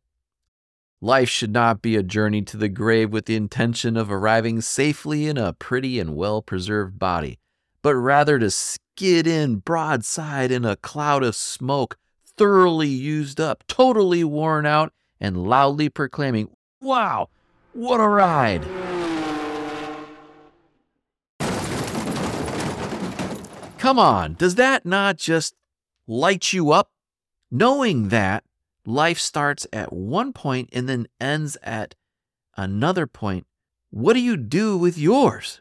Life 1.01 1.31
should 1.31 1.51
not 1.51 1.81
be 1.81 1.97
a 1.97 2.03
journey 2.03 2.43
to 2.43 2.59
the 2.59 2.69
grave 2.69 3.11
with 3.11 3.25
the 3.25 3.35
intention 3.35 3.97
of 3.97 4.11
arriving 4.11 4.61
safely 4.61 5.29
in 5.29 5.39
a 5.39 5.55
pretty 5.55 5.99
and 5.99 6.15
well 6.15 6.43
preserved 6.43 6.99
body, 6.99 7.39
but 7.81 7.95
rather 7.95 8.39
to 8.39 8.51
skid 8.51 9.27
in 9.27 9.57
broadside 9.57 10.51
in 10.51 10.67
a 10.67 10.77
cloud 10.77 11.23
of 11.23 11.35
smoke, 11.35 11.97
thoroughly 12.37 12.89
used 12.89 13.41
up, 13.41 13.65
totally 13.67 14.25
worn 14.25 14.67
out, 14.67 14.93
and 15.19 15.47
loudly 15.47 15.89
proclaiming, 15.89 16.51
Wow, 16.83 17.31
what 17.73 17.99
a 17.99 18.09
ride! 18.09 18.96
Come 23.87 24.01
on, 24.01 24.35
does 24.35 24.57
that 24.57 24.85
not 24.85 25.17
just 25.17 25.55
light 26.09 26.53
you 26.53 26.73
up? 26.73 26.91
Knowing 27.53 28.09
that 28.09 28.43
life 28.85 29.21
starts 29.21 29.65
at 29.73 29.93
one 29.93 30.33
point 30.33 30.71
and 30.73 30.89
then 30.89 31.07
ends 31.21 31.57
at 31.63 31.95
another 32.57 33.07
point, 33.07 33.47
what 33.91 34.15
do 34.15 34.19
you 34.19 34.37
do 34.37 34.77
with 34.77 34.99
yours? 34.99 35.61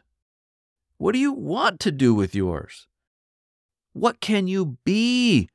What 0.98 1.12
do 1.12 1.20
you 1.20 1.30
want 1.30 1.78
to 1.78 1.92
do 1.92 2.16
with 2.16 2.34
yours? 2.34 2.88
What 3.92 4.18
can 4.18 4.48
you 4.48 4.76
be? 4.84 5.48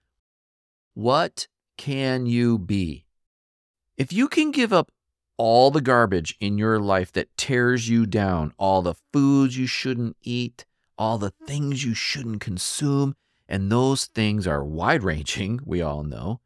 What 0.93 1.49
can 1.77 2.25
you 2.25 2.57
be? 2.57 3.05
If 3.97 4.13
you 4.13 4.29
can 4.29 4.49
give 4.49 4.71
up 4.71 4.93
all 5.35 5.71
the 5.71 5.81
garbage 5.81 6.37
in 6.39 6.57
your 6.57 6.79
life 6.79 7.11
that 7.11 7.35
tears 7.35 7.89
you 7.89 8.05
down, 8.05 8.53
all 8.57 8.81
the 8.81 8.95
foods 9.11 9.57
you 9.57 9.67
shouldn't 9.67 10.15
eat, 10.23 10.63
all 11.01 11.17
the 11.17 11.33
things 11.47 11.83
you 11.83 11.95
shouldn't 11.95 12.39
consume, 12.39 13.15
and 13.49 13.71
those 13.71 14.05
things 14.05 14.45
are 14.45 14.63
wide 14.63 15.01
ranging, 15.01 15.59
we 15.65 15.81
all 15.81 16.03
know. 16.03 16.39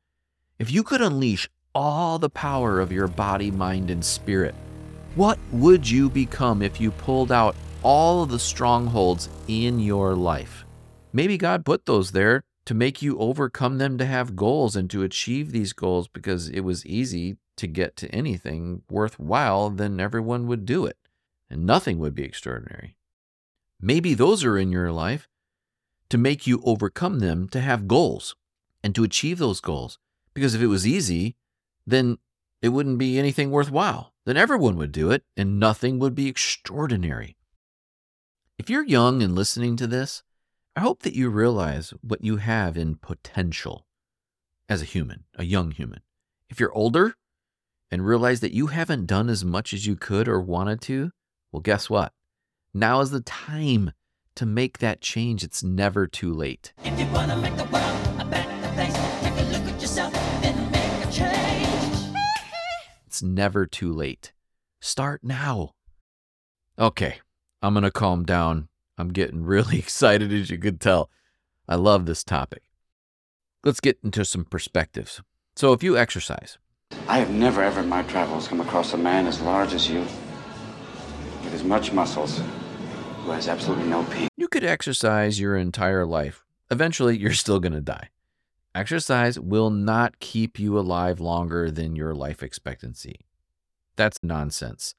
If 0.57 0.71
you 0.71 0.81
could 0.81 1.01
unleash 1.01 1.49
all 1.73 2.17
the 2.17 2.29
power 2.29 2.79
of 2.79 2.89
your 2.89 3.09
body, 3.09 3.51
mind, 3.51 3.91
and 3.91 4.03
spirit, 4.03 4.55
what 5.15 5.37
would 5.51 5.89
you 5.89 6.09
become 6.09 6.61
if 6.61 6.79
you 6.79 6.91
pulled 6.91 7.33
out 7.33 7.53
all 7.83 8.23
of 8.23 8.29
the 8.29 8.39
strongholds 8.39 9.27
in 9.49 9.77
your 9.77 10.15
life? 10.15 10.63
Maybe 11.11 11.37
God 11.37 11.65
put 11.65 11.85
those 11.85 12.13
there 12.13 12.41
to 12.63 12.73
make 12.73 13.01
you 13.01 13.19
overcome 13.19 13.77
them 13.77 13.97
to 13.97 14.05
have 14.05 14.37
goals 14.37 14.77
and 14.77 14.89
to 14.89 15.03
achieve 15.03 15.51
these 15.51 15.73
goals 15.73 16.07
because 16.07 16.47
it 16.47 16.61
was 16.61 16.85
easy 16.85 17.35
to 17.57 17.67
get 17.67 17.97
to 17.97 18.07
anything 18.15 18.83
worthwhile, 18.89 19.69
then 19.69 19.99
everyone 19.99 20.47
would 20.47 20.65
do 20.65 20.85
it 20.85 20.97
and 21.49 21.65
nothing 21.65 21.99
would 21.99 22.15
be 22.15 22.23
extraordinary. 22.23 22.94
Maybe 23.85 24.15
those 24.15 24.43
are 24.43 24.57
in 24.57 24.71
your 24.71 24.91
life 24.91 25.29
to 26.09 26.17
make 26.17 26.47
you 26.47 26.59
overcome 26.65 27.19
them 27.19 27.47
to 27.49 27.61
have 27.61 27.87
goals 27.87 28.35
and 28.83 28.95
to 28.95 29.03
achieve 29.03 29.37
those 29.37 29.61
goals. 29.61 29.99
Because 30.33 30.55
if 30.55 30.61
it 30.63 30.67
was 30.67 30.87
easy, 30.87 31.35
then 31.85 32.17
it 32.63 32.69
wouldn't 32.69 32.97
be 32.97 33.19
anything 33.19 33.51
worthwhile. 33.51 34.11
Then 34.25 34.37
everyone 34.37 34.75
would 34.77 34.91
do 34.91 35.11
it 35.11 35.23
and 35.37 35.59
nothing 35.59 35.99
would 35.99 36.15
be 36.15 36.27
extraordinary. 36.27 37.37
If 38.57 38.71
you're 38.71 38.87
young 38.87 39.21
and 39.21 39.35
listening 39.35 39.75
to 39.75 39.85
this, 39.85 40.23
I 40.75 40.79
hope 40.79 41.03
that 41.03 41.13
you 41.13 41.29
realize 41.29 41.93
what 42.01 42.23
you 42.23 42.37
have 42.37 42.75
in 42.77 42.95
potential 42.95 43.85
as 44.67 44.81
a 44.81 44.85
human, 44.85 45.25
a 45.35 45.43
young 45.43 45.69
human. 45.69 46.01
If 46.49 46.59
you're 46.59 46.73
older 46.73 47.17
and 47.91 48.03
realize 48.03 48.39
that 48.39 48.51
you 48.51 48.65
haven't 48.65 49.05
done 49.05 49.29
as 49.29 49.45
much 49.45 49.73
as 49.73 49.85
you 49.85 49.95
could 49.95 50.27
or 50.27 50.41
wanted 50.41 50.81
to, 50.81 51.11
well, 51.51 51.61
guess 51.61 51.87
what? 51.87 52.13
Now 52.77 52.99
is 52.99 53.09
the 53.09 53.21
time 53.21 53.93
to 54.35 54.45
make 54.45 54.79
that 54.79 54.99
change. 54.99 55.45
It's 55.45 55.63
never 55.63 56.07
too 56.07 56.33
late. 56.33 56.73
If 56.83 56.99
you 56.99 57.05
wanna 57.05 57.37
make 57.37 57.55
the 57.55 57.63
world 57.63 58.19
a 58.19 58.25
better 58.25 58.73
place, 58.73 58.93
take 59.21 59.31
a 59.31 59.43
look 59.43 59.73
at 59.73 59.81
yourself 59.81 60.13
and 60.43 60.71
make 60.73 61.07
a 61.07 61.09
change. 61.09 62.17
It's 63.07 63.23
never 63.23 63.65
too 63.65 63.93
late. 63.93 64.33
Start 64.81 65.23
now. 65.23 65.71
Okay, 66.77 67.19
I'm 67.61 67.75
going 67.75 67.85
to 67.85 67.91
calm 67.91 68.25
down. 68.25 68.67
I'm 68.97 69.13
getting 69.13 69.45
really 69.45 69.79
excited, 69.79 70.33
as 70.33 70.49
you 70.49 70.57
could 70.57 70.81
tell. 70.81 71.09
I 71.69 71.75
love 71.75 72.05
this 72.05 72.25
topic. 72.25 72.63
Let's 73.63 73.79
get 73.79 73.99
into 74.03 74.25
some 74.25 74.43
perspectives. 74.43 75.21
So, 75.55 75.71
if 75.71 75.81
you 75.81 75.97
exercise, 75.97 76.57
I 77.07 77.19
have 77.19 77.29
never 77.29 77.63
ever 77.63 77.79
in 77.79 77.87
my 77.87 78.03
travels 78.03 78.49
come 78.49 78.59
across 78.59 78.91
a 78.91 78.97
man 78.97 79.27
as 79.27 79.39
large 79.39 79.73
as 79.73 79.89
you, 79.89 80.01
with 81.41 81.53
as 81.53 81.63
much 81.63 81.93
muscles, 81.93 82.41
who 83.25 83.31
has 83.31 83.47
absolutely 83.47 83.87
no 83.87 84.03
pain. 84.03 84.27
you 84.37 84.47
could 84.47 84.63
exercise 84.63 85.39
your 85.39 85.57
entire 85.57 86.05
life. 86.05 86.45
Eventually, 86.69 87.17
you're 87.19 87.33
still 87.33 87.59
going 87.59 87.73
to 87.73 87.81
die. 87.81 88.09
Exercise 88.75 89.39
will 89.39 89.69
not 89.69 90.19
keep 90.19 90.59
you 90.59 90.77
alive 90.77 91.19
longer 91.19 91.71
than 91.71 91.95
your 91.95 92.13
life 92.13 92.43
expectancy. 92.43 93.21
That's 93.95 94.21
nonsense. 94.21 94.93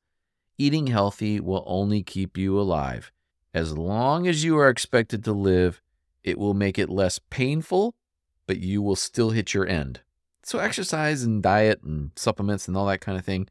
Eating 0.59 0.87
healthy 0.89 1.39
will 1.39 1.63
only 1.67 2.03
keep 2.03 2.37
you 2.37 2.59
alive. 2.59 3.13
As 3.53 3.77
long 3.77 4.27
as 4.27 4.43
you 4.43 4.59
are 4.59 4.71
expected 4.71 5.23
to 5.25 5.33
live, 5.33 5.83
it 6.25 6.39
will 6.39 6.55
make 6.55 6.79
it 6.79 6.89
less 6.89 7.21
painful, 7.31 7.95
but 8.47 8.59
you 8.59 8.83
will 8.83 8.97
still 8.97 9.31
hit 9.31 9.55
your 9.55 9.67
end. 9.67 10.01
So, 10.43 10.59
exercise 10.59 11.23
and 11.23 11.43
diet 11.43 11.83
and 11.83 12.13
supplements 12.17 12.67
and 12.67 12.77
all 12.77 12.87
that 12.87 13.01
kind 13.01 13.19
of 13.19 13.25
thing 13.25 13.49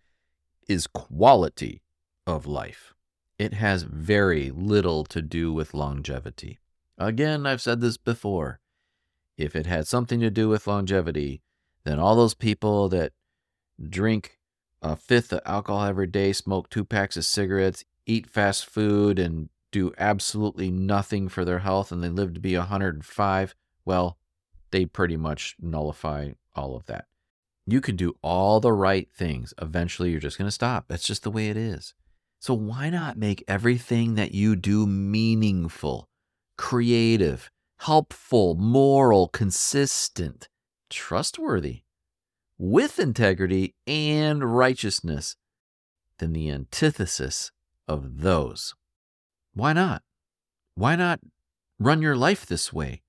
is 0.67 0.88
quality 0.88 1.84
of 2.26 2.47
life. 2.47 2.94
It 3.38 3.54
has 3.54 3.84
very 3.84 4.52
little 4.52 5.04
to 5.06 5.21
do 5.21 5.52
with 5.52 5.74
longevity. 5.74 6.60
Again, 6.98 7.45
I've 7.45 7.62
said 7.62 7.82
this 7.82 7.98
before. 7.98 8.60
If 9.38 9.56
it 9.56 9.65
had 9.65 9.88
something 9.88 10.21
to 10.21 10.30
do 10.30 10.48
with 10.48 10.67
longevity, 10.67 11.41
then 11.84 12.00
all 12.00 12.15
those 12.15 12.34
people 12.34 12.88
that 12.89 13.12
drink 13.89 14.39
a 14.82 14.95
fifth 14.95 15.34
of 15.34 15.41
alcohol 15.45 15.84
every 15.84 16.08
day, 16.08 16.32
smoke 16.32 16.69
two 16.69 16.86
packs 16.86 17.17
of 17.17 17.26
cigarettes, 17.26 17.84
eat 18.06 18.30
fast 18.30 18.65
food, 18.65 19.19
and 19.19 19.50
do 19.71 19.93
absolutely 19.98 20.71
nothing 20.71 21.28
for 21.28 21.43
their 21.43 21.60
health, 21.60 21.91
and 21.91 22.02
they 22.02 22.10
live 22.10 22.34
to 22.34 22.39
be 22.39 22.56
105, 22.56 23.56
well, 23.84 24.17
they 24.71 24.86
pretty 24.86 25.17
much 25.17 25.56
nullify 25.60 26.30
all 26.56 26.76
of 26.76 26.86
that. 26.86 27.08
You 27.65 27.82
can 27.82 27.95
do 27.95 28.15
all 28.21 28.60
the 28.60 28.71
right 28.71 29.10
things. 29.12 29.54
Eventually, 29.62 30.12
you're 30.12 30.19
just 30.19 30.38
going 30.38 30.48
to 30.48 30.52
stop. 30.52 30.86
That's 30.88 31.06
just 31.06 31.24
the 31.24 31.32
way 31.32 31.50
it 31.50 31.58
is. 31.58 31.93
So, 32.39 32.54
why 32.54 32.89
not 32.89 33.17
make 33.17 33.43
everything 33.48 34.15
that 34.15 34.34
you 34.34 34.56
do 34.56 34.86
meaningful, 34.86 36.08
creative, 36.58 37.50
helpful, 37.78 38.56
moral, 38.56 39.28
consistent, 39.28 40.50
trustworthy, 40.89 41.82
with 42.58 43.00
integrity 43.00 43.74
and 43.88 44.56
righteousness? 44.56 45.36
than 46.17 46.34
the 46.34 46.50
antithesis 46.50 47.52
of 47.88 48.21
those. 48.21 48.74
Why 49.54 49.74
not? 49.74 50.02
Why 50.76 50.95
not 50.95 51.19
run 51.80 52.02
your 52.02 52.15
life 52.15 52.45
this 52.45 52.74
way? 52.74 53.02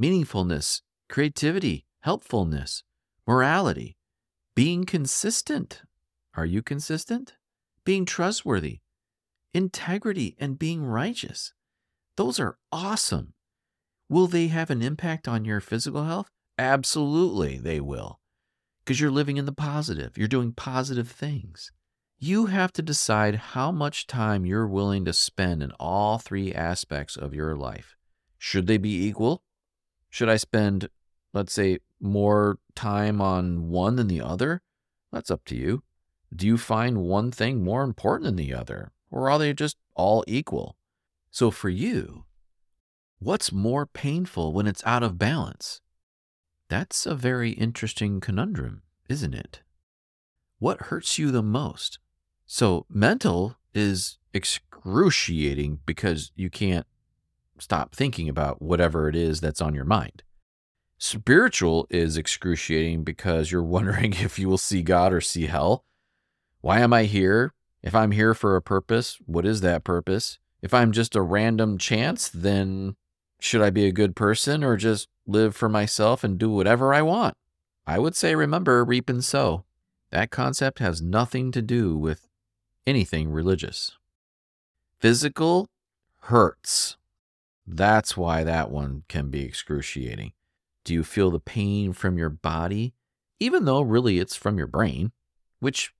Meaningfulness, 0.00 0.82
creativity, 1.08 1.84
helpfulness, 2.00 2.82
morality, 3.26 3.96
being 4.54 4.84
consistent. 4.84 5.82
Are 6.34 6.46
you 6.46 6.62
consistent? 6.62 7.34
Being 7.84 8.06
trustworthy, 8.06 8.80
integrity, 9.52 10.36
and 10.40 10.58
being 10.58 10.84
righteous. 10.84 11.52
Those 12.16 12.40
are 12.40 12.56
awesome. 12.72 13.34
Will 14.08 14.26
they 14.26 14.46
have 14.48 14.70
an 14.70 14.82
impact 14.82 15.28
on 15.28 15.44
your 15.44 15.60
physical 15.60 16.04
health? 16.04 16.30
Absolutely, 16.58 17.58
they 17.58 17.80
will. 17.80 18.20
Because 18.84 19.00
you're 19.00 19.10
living 19.10 19.36
in 19.36 19.44
the 19.44 19.52
positive, 19.52 20.16
you're 20.16 20.28
doing 20.28 20.52
positive 20.52 21.08
things. 21.10 21.72
You 22.18 22.46
have 22.46 22.72
to 22.74 22.82
decide 22.82 23.34
how 23.34 23.70
much 23.70 24.06
time 24.06 24.46
you're 24.46 24.66
willing 24.66 25.04
to 25.04 25.12
spend 25.12 25.62
in 25.62 25.72
all 25.72 26.18
three 26.18 26.54
aspects 26.54 27.16
of 27.16 27.34
your 27.34 27.56
life. 27.56 27.96
Should 28.38 28.66
they 28.66 28.78
be 28.78 29.04
equal? 29.06 29.42
Should 30.08 30.28
I 30.28 30.36
spend, 30.36 30.88
let's 31.32 31.52
say, 31.52 31.80
more 32.00 32.58
time 32.74 33.20
on 33.20 33.68
one 33.68 33.96
than 33.96 34.08
the 34.08 34.20
other? 34.20 34.62
That's 35.12 35.30
up 35.30 35.44
to 35.46 35.56
you. 35.56 35.82
Do 36.34 36.46
you 36.46 36.58
find 36.58 36.98
one 36.98 37.30
thing 37.30 37.62
more 37.62 37.84
important 37.84 38.24
than 38.24 38.36
the 38.36 38.54
other, 38.54 38.90
or 39.10 39.30
are 39.30 39.38
they 39.38 39.52
just 39.52 39.76
all 39.94 40.24
equal? 40.26 40.76
So, 41.30 41.50
for 41.50 41.68
you, 41.68 42.24
what's 43.18 43.52
more 43.52 43.86
painful 43.86 44.52
when 44.52 44.66
it's 44.66 44.84
out 44.84 45.02
of 45.02 45.18
balance? 45.18 45.80
That's 46.68 47.06
a 47.06 47.14
very 47.14 47.50
interesting 47.50 48.20
conundrum, 48.20 48.82
isn't 49.08 49.34
it? 49.34 49.62
What 50.58 50.82
hurts 50.82 51.18
you 51.18 51.30
the 51.30 51.42
most? 51.42 51.98
So, 52.46 52.86
mental 52.88 53.56
is 53.72 54.18
excruciating 54.32 55.80
because 55.86 56.32
you 56.34 56.50
can't 56.50 56.86
stop 57.58 57.94
thinking 57.94 58.28
about 58.28 58.60
whatever 58.60 59.08
it 59.08 59.14
is 59.14 59.40
that's 59.40 59.60
on 59.60 59.74
your 59.74 59.84
mind. 59.84 60.22
Spiritual 60.98 61.86
is 61.90 62.16
excruciating 62.16 63.04
because 63.04 63.52
you're 63.52 63.62
wondering 63.76 64.14
if 64.14 64.38
you 64.38 64.48
will 64.48 64.58
see 64.58 64.82
God 64.82 65.12
or 65.12 65.20
see 65.20 65.46
hell. 65.46 65.84
Why 66.64 66.80
am 66.80 66.94
I 66.94 67.02
here? 67.04 67.52
If 67.82 67.94
I'm 67.94 68.12
here 68.12 68.32
for 68.32 68.56
a 68.56 68.62
purpose, 68.62 69.18
what 69.26 69.44
is 69.44 69.60
that 69.60 69.84
purpose? 69.84 70.38
If 70.62 70.72
I'm 70.72 70.92
just 70.92 71.14
a 71.14 71.20
random 71.20 71.76
chance, 71.76 72.30
then 72.30 72.96
should 73.38 73.60
I 73.60 73.68
be 73.68 73.84
a 73.84 73.92
good 73.92 74.16
person 74.16 74.64
or 74.64 74.78
just 74.78 75.08
live 75.26 75.54
for 75.54 75.68
myself 75.68 76.24
and 76.24 76.38
do 76.38 76.48
whatever 76.48 76.94
I 76.94 77.02
want? 77.02 77.36
I 77.86 77.98
would 77.98 78.16
say 78.16 78.34
remember 78.34 78.82
reap 78.82 79.10
and 79.10 79.22
sow. 79.22 79.66
That 80.08 80.30
concept 80.30 80.78
has 80.78 81.02
nothing 81.02 81.52
to 81.52 81.60
do 81.60 81.98
with 81.98 82.28
anything 82.86 83.30
religious. 83.30 83.98
Physical 85.00 85.68
hurts. 86.20 86.96
That's 87.66 88.16
why 88.16 88.42
that 88.42 88.70
one 88.70 89.02
can 89.08 89.28
be 89.28 89.44
excruciating. 89.44 90.32
Do 90.82 90.94
you 90.94 91.04
feel 91.04 91.30
the 91.30 91.40
pain 91.40 91.92
from 91.92 92.16
your 92.16 92.30
body? 92.30 92.94
Even 93.38 93.66
though 93.66 93.82
really 93.82 94.18
it's 94.18 94.34
from 94.34 94.56
your 94.56 94.66
brain, 94.66 95.12
which 95.60 95.92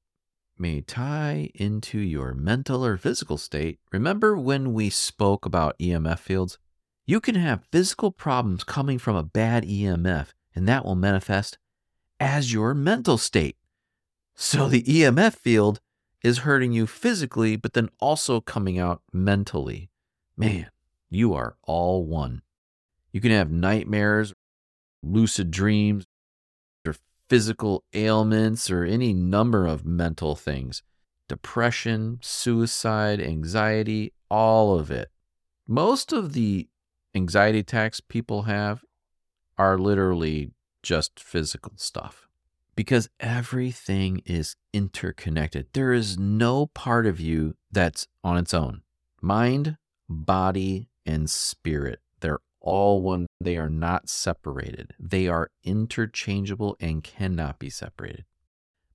may 0.58 0.80
tie 0.80 1.50
into 1.54 1.98
your 1.98 2.34
mental 2.34 2.84
or 2.84 2.96
physical 2.96 3.36
state. 3.38 3.78
Remember 3.92 4.36
when 4.36 4.72
we 4.72 4.90
spoke 4.90 5.44
about 5.44 5.78
EMF 5.78 6.18
fields? 6.18 6.58
You 7.06 7.20
can 7.20 7.34
have 7.34 7.68
physical 7.70 8.10
problems 8.10 8.64
coming 8.64 8.98
from 8.98 9.16
a 9.16 9.22
bad 9.22 9.64
EMF, 9.64 10.28
and 10.54 10.66
that 10.68 10.84
will 10.84 10.94
manifest 10.94 11.58
as 12.18 12.52
your 12.52 12.74
mental 12.74 13.18
state. 13.18 13.56
So 14.34 14.68
the 14.68 14.82
EMF 14.82 15.34
field 15.34 15.80
is 16.22 16.38
hurting 16.38 16.72
you 16.72 16.86
physically, 16.86 17.56
but 17.56 17.74
then 17.74 17.90
also 18.00 18.40
coming 18.40 18.78
out 18.78 19.02
mentally. 19.12 19.90
Man, 20.36 20.70
you 21.10 21.34
are 21.34 21.56
all 21.62 22.06
one. 22.06 22.42
You 23.12 23.20
can 23.20 23.30
have 23.30 23.50
nightmares, 23.50 24.32
lucid 25.02 25.50
dreams, 25.50 26.06
physical 27.34 27.82
ailments, 27.94 28.70
or 28.70 28.84
any 28.84 29.12
number 29.12 29.66
of 29.66 29.84
mental 29.84 30.36
things 30.36 30.84
depression, 31.26 32.16
suicide, 32.22 33.20
anxiety, 33.20 34.12
all 34.30 34.78
of 34.78 34.88
it. 34.88 35.08
Most 35.66 36.12
of 36.12 36.32
the 36.32 36.68
anxiety 37.12 37.58
attacks 37.58 37.98
people 37.98 38.42
have 38.42 38.84
are 39.58 39.76
literally 39.76 40.52
just 40.80 41.18
physical 41.18 41.72
stuff 41.74 42.28
because 42.76 43.08
everything 43.18 44.22
is 44.24 44.54
interconnected. 44.72 45.66
There 45.72 45.92
is 45.92 46.16
no 46.16 46.66
part 46.66 47.04
of 47.04 47.18
you 47.18 47.56
that's 47.72 48.06
on 48.22 48.36
its 48.36 48.54
own. 48.54 48.82
Mind, 49.20 49.76
body, 50.08 50.88
and 51.04 51.28
spirit, 51.28 51.98
they're 52.20 52.38
all 52.64 53.02
one. 53.02 53.26
They 53.40 53.56
are 53.56 53.70
not 53.70 54.08
separated. 54.08 54.94
They 54.98 55.28
are 55.28 55.50
interchangeable 55.62 56.76
and 56.80 57.04
cannot 57.04 57.58
be 57.58 57.70
separated. 57.70 58.24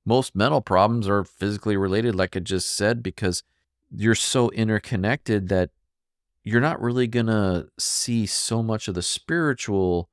Most 0.05 0.35
mental 0.35 0.61
problems 0.61 1.07
are 1.07 1.23
physically 1.23 1.77
related, 1.77 2.15
like 2.15 2.35
I 2.35 2.39
just 2.39 2.75
said, 2.75 3.03
because 3.03 3.43
you're 3.91 4.15
so 4.15 4.49
interconnected 4.49 5.49
that 5.49 5.69
you're 6.43 6.61
not 6.61 6.81
really 6.81 7.05
going 7.05 7.27
to 7.27 7.67
see 7.77 8.25
so 8.25 8.63
much 8.63 8.87
of 8.87 8.95
the 8.95 9.03
spiritual 9.03 10.09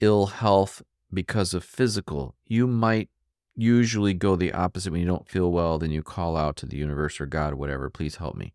ill 0.00 0.26
health 0.26 0.82
because 1.12 1.54
of 1.54 1.62
physical. 1.62 2.34
You 2.44 2.66
might 2.66 3.08
usually 3.54 4.14
go 4.14 4.34
the 4.34 4.52
opposite 4.52 4.90
when 4.90 5.00
you 5.00 5.06
don't 5.06 5.28
feel 5.28 5.52
well, 5.52 5.78
then 5.78 5.92
you 5.92 6.02
call 6.02 6.36
out 6.36 6.56
to 6.56 6.66
the 6.66 6.76
universe 6.76 7.20
or 7.20 7.26
God, 7.26 7.52
or 7.52 7.56
whatever, 7.56 7.88
please 7.88 8.16
help 8.16 8.36
me. 8.36 8.52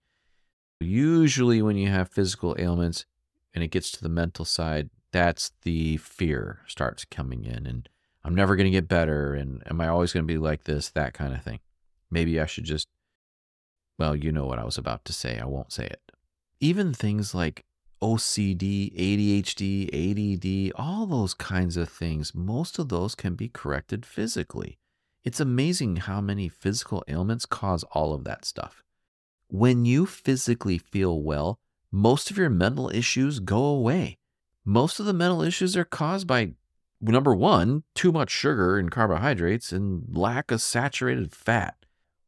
Usually, 0.82 1.62
when 1.62 1.78
you 1.78 1.90
have 1.90 2.10
physical 2.10 2.56
ailments 2.60 3.06
and 3.54 3.64
it 3.64 3.72
gets 3.72 3.92
to 3.92 4.02
the 4.02 4.10
mental 4.10 4.46
side, 4.46 4.90
that's 5.12 5.52
the 5.64 5.98
fear 5.98 6.60
starts 6.68 7.06
coming 7.06 7.46
in. 7.46 7.66
And 7.66 7.90
I'm 8.24 8.36
never 8.36 8.56
going 8.56 8.66
to 8.66 8.72
get 8.72 8.88
better. 8.88 9.34
And 9.34 9.64
am 9.70 9.82
I 9.82 9.88
always 9.88 10.14
going 10.14 10.26
to 10.26 10.34
be 10.34 10.38
like 10.38 10.64
this? 10.64 10.90
That 10.90 11.14
kind 11.14 11.34
of 11.34 11.44
thing. 11.44 11.60
Maybe 12.10 12.40
I 12.40 12.46
should 12.46 12.66
just, 12.66 12.88
well, 13.98 14.16
you 14.16 14.32
know 14.32 14.46
what 14.46 14.60
I 14.60 14.66
was 14.66 14.78
about 14.78 15.06
to 15.06 15.14
say. 15.14 15.40
I 15.40 15.46
won't 15.46 15.74
say 15.74 15.86
it. 15.86 16.02
Even 16.60 16.94
things 16.94 17.34
like 17.34 17.66
OCD, 18.02 18.96
ADHD, 18.96 19.88
ADD, 19.94 20.74
all 20.76 21.06
those 21.06 21.34
kinds 21.34 21.78
of 21.78 21.90
things, 21.90 22.34
most 22.34 22.80
of 22.80 22.90
those 22.90 23.16
can 23.16 23.36
be 23.36 23.48
corrected 23.48 24.06
physically. 24.06 24.78
It's 25.24 25.40
amazing 25.40 25.98
how 25.98 26.20
many 26.20 26.50
physical 26.50 27.04
ailments 27.08 27.46
cause 27.46 27.84
all 27.92 28.14
of 28.14 28.24
that 28.24 28.44
stuff. 28.44 28.84
When 29.50 29.86
you 29.86 30.08
physically 30.08 30.80
feel 30.80 31.22
well, 31.22 31.60
most 31.92 32.32
of 32.32 32.38
your 32.38 32.50
mental 32.50 32.90
issues 32.90 33.40
go 33.40 33.64
away. 33.64 34.18
Most 34.64 35.00
of 35.00 35.06
the 35.06 35.14
mental 35.14 35.42
issues 35.42 35.76
are 35.76 35.86
caused 35.86 36.28
by 36.28 36.54
number 37.02 37.36
one, 37.36 37.84
too 37.96 38.12
much 38.12 38.30
sugar 38.30 38.78
and 38.78 38.92
carbohydrates 38.92 39.72
and 39.72 40.06
lack 40.16 40.52
of 40.52 40.62
saturated 40.62 41.34
fat, 41.34 41.76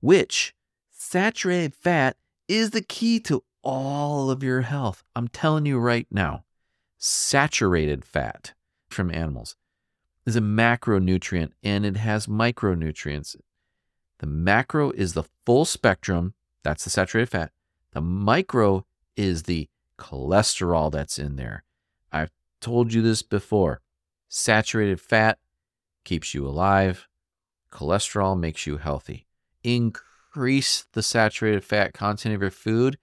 which 0.01 0.53
saturated 0.91 1.75
fat 1.75 2.17
is 2.47 2.71
the 2.71 2.81
key 2.81 3.19
to 3.21 3.43
all 3.63 4.29
of 4.29 4.43
your 4.43 4.61
health. 4.61 5.03
I'm 5.15 5.27
telling 5.27 5.65
you 5.65 5.77
right 5.79 6.07
now, 6.11 6.43
saturated 6.97 8.03
fat 8.03 8.53
from 8.89 9.11
animals 9.11 9.55
is 10.25 10.35
a 10.35 10.41
macronutrient 10.41 11.51
and 11.63 11.85
it 11.85 11.97
has 11.97 12.27
micronutrients. 12.27 13.35
The 14.19 14.27
macro 14.27 14.91
is 14.91 15.13
the 15.13 15.25
full 15.45 15.65
spectrum, 15.65 16.33
that's 16.63 16.83
the 16.83 16.89
saturated 16.89 17.29
fat. 17.29 17.51
The 17.91 18.01
micro 18.01 18.85
is 19.15 19.43
the 19.43 19.69
cholesterol 19.97 20.91
that's 20.91 21.19
in 21.19 21.35
there. 21.35 21.63
I've 22.11 22.31
told 22.61 22.93
you 22.93 23.01
this 23.01 23.21
before. 23.21 23.81
Saturated 24.27 24.99
fat 24.99 25.37
keeps 26.03 26.33
you 26.33 26.47
alive, 26.47 27.07
cholesterol 27.71 28.39
makes 28.39 28.65
you 28.65 28.77
healthy. 28.77 29.25
Increase 29.63 30.85
the 30.93 31.03
saturated 31.03 31.63
fat 31.63 31.93
content 31.93 32.35
of 32.35 32.41
your 32.41 32.51
food, 32.51 32.97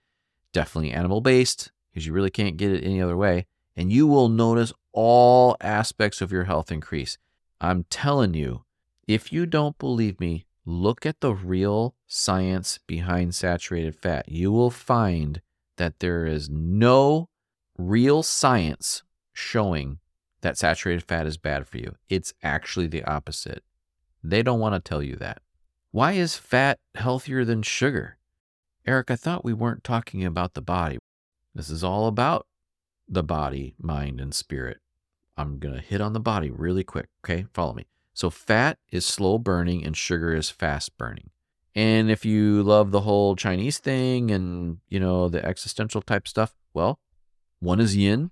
definitely 0.52 0.92
animal 0.92 1.20
based, 1.20 1.70
because 1.90 2.06
you 2.06 2.12
really 2.12 2.30
can't 2.30 2.56
get 2.56 2.72
it 2.72 2.84
any 2.84 3.00
other 3.00 3.16
way. 3.16 3.46
And 3.76 3.92
you 3.92 4.06
will 4.06 4.28
notice 4.28 4.72
all 4.92 5.56
aspects 5.60 6.20
of 6.20 6.32
your 6.32 6.44
health 6.44 6.72
increase. 6.72 7.16
I'm 7.60 7.84
telling 7.90 8.34
you, 8.34 8.64
if 9.06 9.32
you 9.32 9.46
don't 9.46 9.78
believe 9.78 10.20
me, 10.20 10.46
look 10.64 11.06
at 11.06 11.20
the 11.20 11.34
real 11.34 11.94
science 12.06 12.78
behind 12.86 13.34
saturated 13.34 13.96
fat. 13.96 14.28
You 14.28 14.52
will 14.52 14.70
find 14.70 15.40
that 15.80 16.00
there 16.00 16.26
is 16.26 16.50
no 16.50 17.30
real 17.78 18.22
science 18.22 19.02
showing 19.32 19.98
that 20.42 20.58
saturated 20.58 21.02
fat 21.02 21.26
is 21.26 21.38
bad 21.38 21.66
for 21.66 21.78
you. 21.78 21.94
It's 22.10 22.34
actually 22.42 22.86
the 22.86 23.02
opposite. 23.04 23.64
They 24.22 24.42
don't 24.42 24.60
want 24.60 24.74
to 24.74 24.86
tell 24.86 25.02
you 25.02 25.16
that. 25.16 25.40
Why 25.90 26.12
is 26.12 26.36
fat 26.36 26.78
healthier 26.96 27.46
than 27.46 27.62
sugar? 27.62 28.18
Eric, 28.86 29.10
I 29.10 29.16
thought 29.16 29.42
we 29.42 29.54
weren't 29.54 29.82
talking 29.82 30.22
about 30.22 30.52
the 30.52 30.60
body. 30.60 30.98
This 31.54 31.70
is 31.70 31.82
all 31.82 32.06
about 32.06 32.46
the 33.08 33.22
body, 33.22 33.74
mind, 33.78 34.20
and 34.20 34.34
spirit. 34.34 34.80
I'm 35.34 35.58
going 35.58 35.74
to 35.74 35.80
hit 35.80 36.02
on 36.02 36.12
the 36.12 36.20
body 36.20 36.50
really 36.50 36.84
quick. 36.84 37.08
Okay, 37.24 37.46
follow 37.54 37.72
me. 37.72 37.86
So, 38.12 38.28
fat 38.28 38.76
is 38.92 39.06
slow 39.06 39.38
burning 39.38 39.82
and 39.82 39.96
sugar 39.96 40.34
is 40.34 40.50
fast 40.50 40.98
burning. 40.98 41.30
And 41.74 42.10
if 42.10 42.24
you 42.24 42.62
love 42.62 42.90
the 42.90 43.02
whole 43.02 43.36
Chinese 43.36 43.78
thing 43.78 44.30
and, 44.30 44.78
you 44.88 44.98
know, 44.98 45.28
the 45.28 45.44
existential 45.44 46.02
type 46.02 46.26
stuff, 46.26 46.54
well, 46.74 46.98
one 47.60 47.80
is 47.80 47.96
yin 47.96 48.30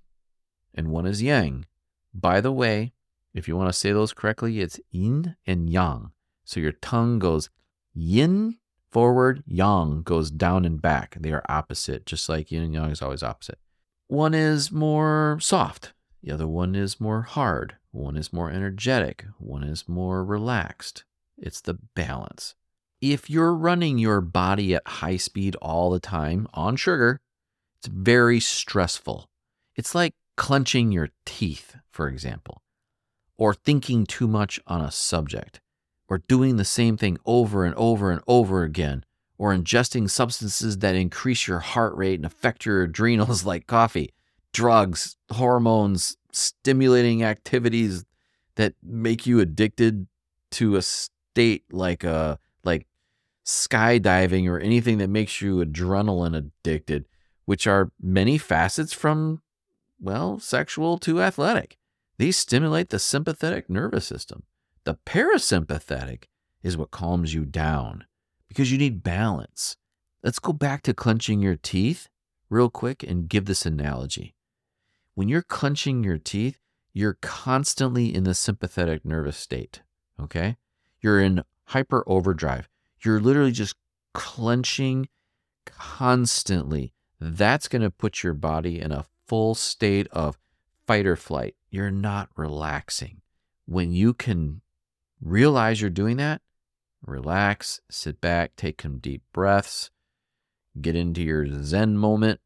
and 0.73 0.89
one 0.89 1.05
is 1.05 1.21
yang. 1.23 1.65
By 2.13 2.41
the 2.41 2.51
way, 2.51 2.93
if 3.33 3.47
you 3.47 3.55
want 3.55 3.69
to 3.69 3.77
say 3.77 3.91
those 3.91 4.13
correctly, 4.13 4.59
it's 4.59 4.79
yin 4.91 5.35
and 5.45 5.69
yang. 5.69 6.11
So 6.43 6.59
your 6.59 6.73
tongue 6.73 7.19
goes 7.19 7.49
yin 7.93 8.57
forward, 8.89 9.43
yang 9.45 10.01
goes 10.01 10.31
down 10.31 10.65
and 10.65 10.81
back. 10.81 11.15
They 11.19 11.31
are 11.31 11.43
opposite, 11.47 12.05
just 12.05 12.27
like 12.27 12.51
yin 12.51 12.63
and 12.63 12.73
yang 12.73 12.89
is 12.89 13.01
always 13.01 13.23
opposite. 13.23 13.59
One 14.07 14.33
is 14.33 14.71
more 14.71 15.37
soft, 15.39 15.93
the 16.23 16.31
other 16.31 16.47
one 16.47 16.73
is 16.73 16.99
more 16.99 17.21
hard, 17.21 17.75
one 17.91 18.17
is 18.17 18.33
more 18.33 18.49
energetic, 18.49 19.25
one 19.37 19.63
is 19.63 19.87
more 19.87 20.25
relaxed. 20.25 21.03
It's 21.37 21.61
the 21.61 21.75
balance. 21.95 22.55
If 23.01 23.29
you're 23.29 23.53
running 23.53 23.97
your 23.97 24.19
body 24.19 24.75
at 24.75 24.85
high 24.85 25.15
speed 25.15 25.55
all 25.61 25.89
the 25.89 26.01
time 26.01 26.47
on 26.53 26.75
sugar, 26.75 27.21
it's 27.79 27.87
very 27.87 28.41
stressful. 28.41 29.29
It's 29.75 29.95
like 29.95 30.15
clenching 30.35 30.91
your 30.91 31.09
teeth, 31.25 31.77
for 31.89 32.09
example, 32.09 32.61
or 33.37 33.53
thinking 33.53 34.05
too 34.05 34.27
much 34.27 34.59
on 34.67 34.81
a 34.81 34.91
subject, 34.91 35.61
or 36.09 36.17
doing 36.27 36.57
the 36.57 36.65
same 36.65 36.97
thing 36.97 37.17
over 37.25 37.63
and 37.63 37.73
over 37.75 38.11
and 38.11 38.21
over 38.27 38.63
again, 38.63 39.05
or 39.37 39.55
ingesting 39.55 40.09
substances 40.09 40.79
that 40.79 40.95
increase 40.95 41.47
your 41.47 41.59
heart 41.59 41.95
rate 41.95 42.19
and 42.19 42.25
affect 42.25 42.65
your 42.65 42.83
adrenals 42.83 43.45
like 43.45 43.65
coffee, 43.65 44.13
drugs, 44.51 45.15
hormones, 45.31 46.17
stimulating 46.33 47.23
activities 47.23 48.03
that 48.55 48.73
make 48.83 49.25
you 49.25 49.39
addicted 49.39 50.07
to 50.51 50.75
a 50.75 50.81
state 50.81 51.63
like 51.71 52.03
a 52.03 52.37
like 52.65 52.85
skydiving 53.49 54.47
or 54.47 54.59
anything 54.59 54.99
that 54.99 55.09
makes 55.09 55.41
you 55.41 55.57
adrenaline 55.57 56.37
addicted, 56.37 57.05
which 57.45 57.65
are 57.65 57.91
many 57.99 58.37
facets 58.37 58.93
from 58.93 59.41
well, 59.99 60.39
sexual 60.39 60.97
to 60.99 61.21
athletic. 61.21 61.77
These 62.17 62.37
stimulate 62.37 62.89
the 62.89 62.99
sympathetic 62.99 63.69
nervous 63.69 64.05
system. 64.05 64.43
The 64.83 64.95
parasympathetic 65.05 66.25
is 66.63 66.77
what 66.77 66.91
calms 66.91 67.33
you 67.33 67.43
down 67.43 68.05
because 68.47 68.71
you 68.71 68.77
need 68.77 69.03
balance. 69.03 69.77
Let's 70.23 70.39
go 70.39 70.53
back 70.53 70.83
to 70.83 70.93
clenching 70.93 71.41
your 71.41 71.55
teeth 71.55 72.07
real 72.49 72.69
quick 72.69 73.03
and 73.03 73.27
give 73.27 73.45
this 73.45 73.65
analogy. 73.65 74.35
When 75.15 75.27
you're 75.27 75.41
clenching 75.41 76.03
your 76.03 76.17
teeth, 76.17 76.59
you're 76.93 77.17
constantly 77.21 78.13
in 78.13 78.23
the 78.23 78.33
sympathetic 78.33 79.03
nervous 79.03 79.37
state. 79.37 79.81
Okay. 80.21 80.57
You're 81.01 81.19
in 81.19 81.43
hyper 81.65 82.03
overdrive. 82.07 82.69
You're 83.03 83.19
literally 83.19 83.51
just 83.51 83.75
clenching 84.13 85.07
constantly. 85.65 86.93
That's 87.19 87.67
going 87.67 87.81
to 87.81 87.89
put 87.89 88.23
your 88.23 88.33
body 88.33 88.79
in 88.79 88.91
a 88.91 89.05
full 89.27 89.55
state 89.55 90.07
of 90.11 90.37
fight 90.87 91.05
or 91.05 91.15
flight. 91.15 91.55
You're 91.69 91.91
not 91.91 92.29
relaxing. 92.35 93.21
When 93.65 93.91
you 93.91 94.13
can 94.13 94.61
realize 95.21 95.81
you're 95.81 95.89
doing 95.89 96.17
that, 96.17 96.41
relax, 97.05 97.79
sit 97.89 98.19
back, 98.19 98.55
take 98.55 98.81
some 98.81 98.97
deep 98.97 99.21
breaths, 99.31 99.91
get 100.81 100.95
into 100.95 101.21
your 101.21 101.45
Zen 101.63 101.97
moment, 101.97 102.39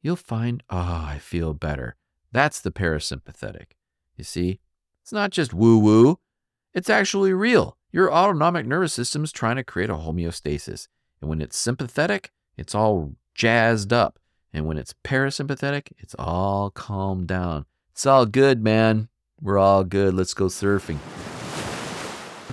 you'll 0.00 0.16
find, 0.16 0.62
oh, 0.70 0.76
I 1.06 1.18
feel 1.20 1.52
better. 1.52 1.96
That's 2.32 2.60
the 2.60 2.70
parasympathetic. 2.70 3.72
You 4.16 4.24
see, 4.24 4.60
it's 5.02 5.12
not 5.12 5.30
just 5.30 5.52
woo 5.52 5.78
woo, 5.78 6.18
it's 6.72 6.88
actually 6.88 7.32
real. 7.32 7.76
Your 7.94 8.10
autonomic 8.10 8.66
nervous 8.66 8.94
system 8.94 9.22
is 9.22 9.32
trying 9.32 9.56
to 9.56 9.64
create 9.64 9.90
a 9.90 9.94
homeostasis. 9.94 10.88
And 11.20 11.28
when 11.28 11.42
it's 11.42 11.58
sympathetic, 11.58 12.30
it's 12.56 12.74
all 12.74 13.12
jazzed 13.34 13.92
up. 13.92 14.18
And 14.50 14.64
when 14.64 14.78
it's 14.78 14.94
parasympathetic, 15.04 15.92
it's 15.98 16.14
all 16.18 16.70
calmed 16.70 17.26
down. 17.26 17.66
It's 17.90 18.06
all 18.06 18.24
good, 18.24 18.62
man. 18.64 19.10
We're 19.42 19.58
all 19.58 19.84
good. 19.84 20.14
Let's 20.14 20.32
go 20.32 20.46
surfing. 20.46 20.96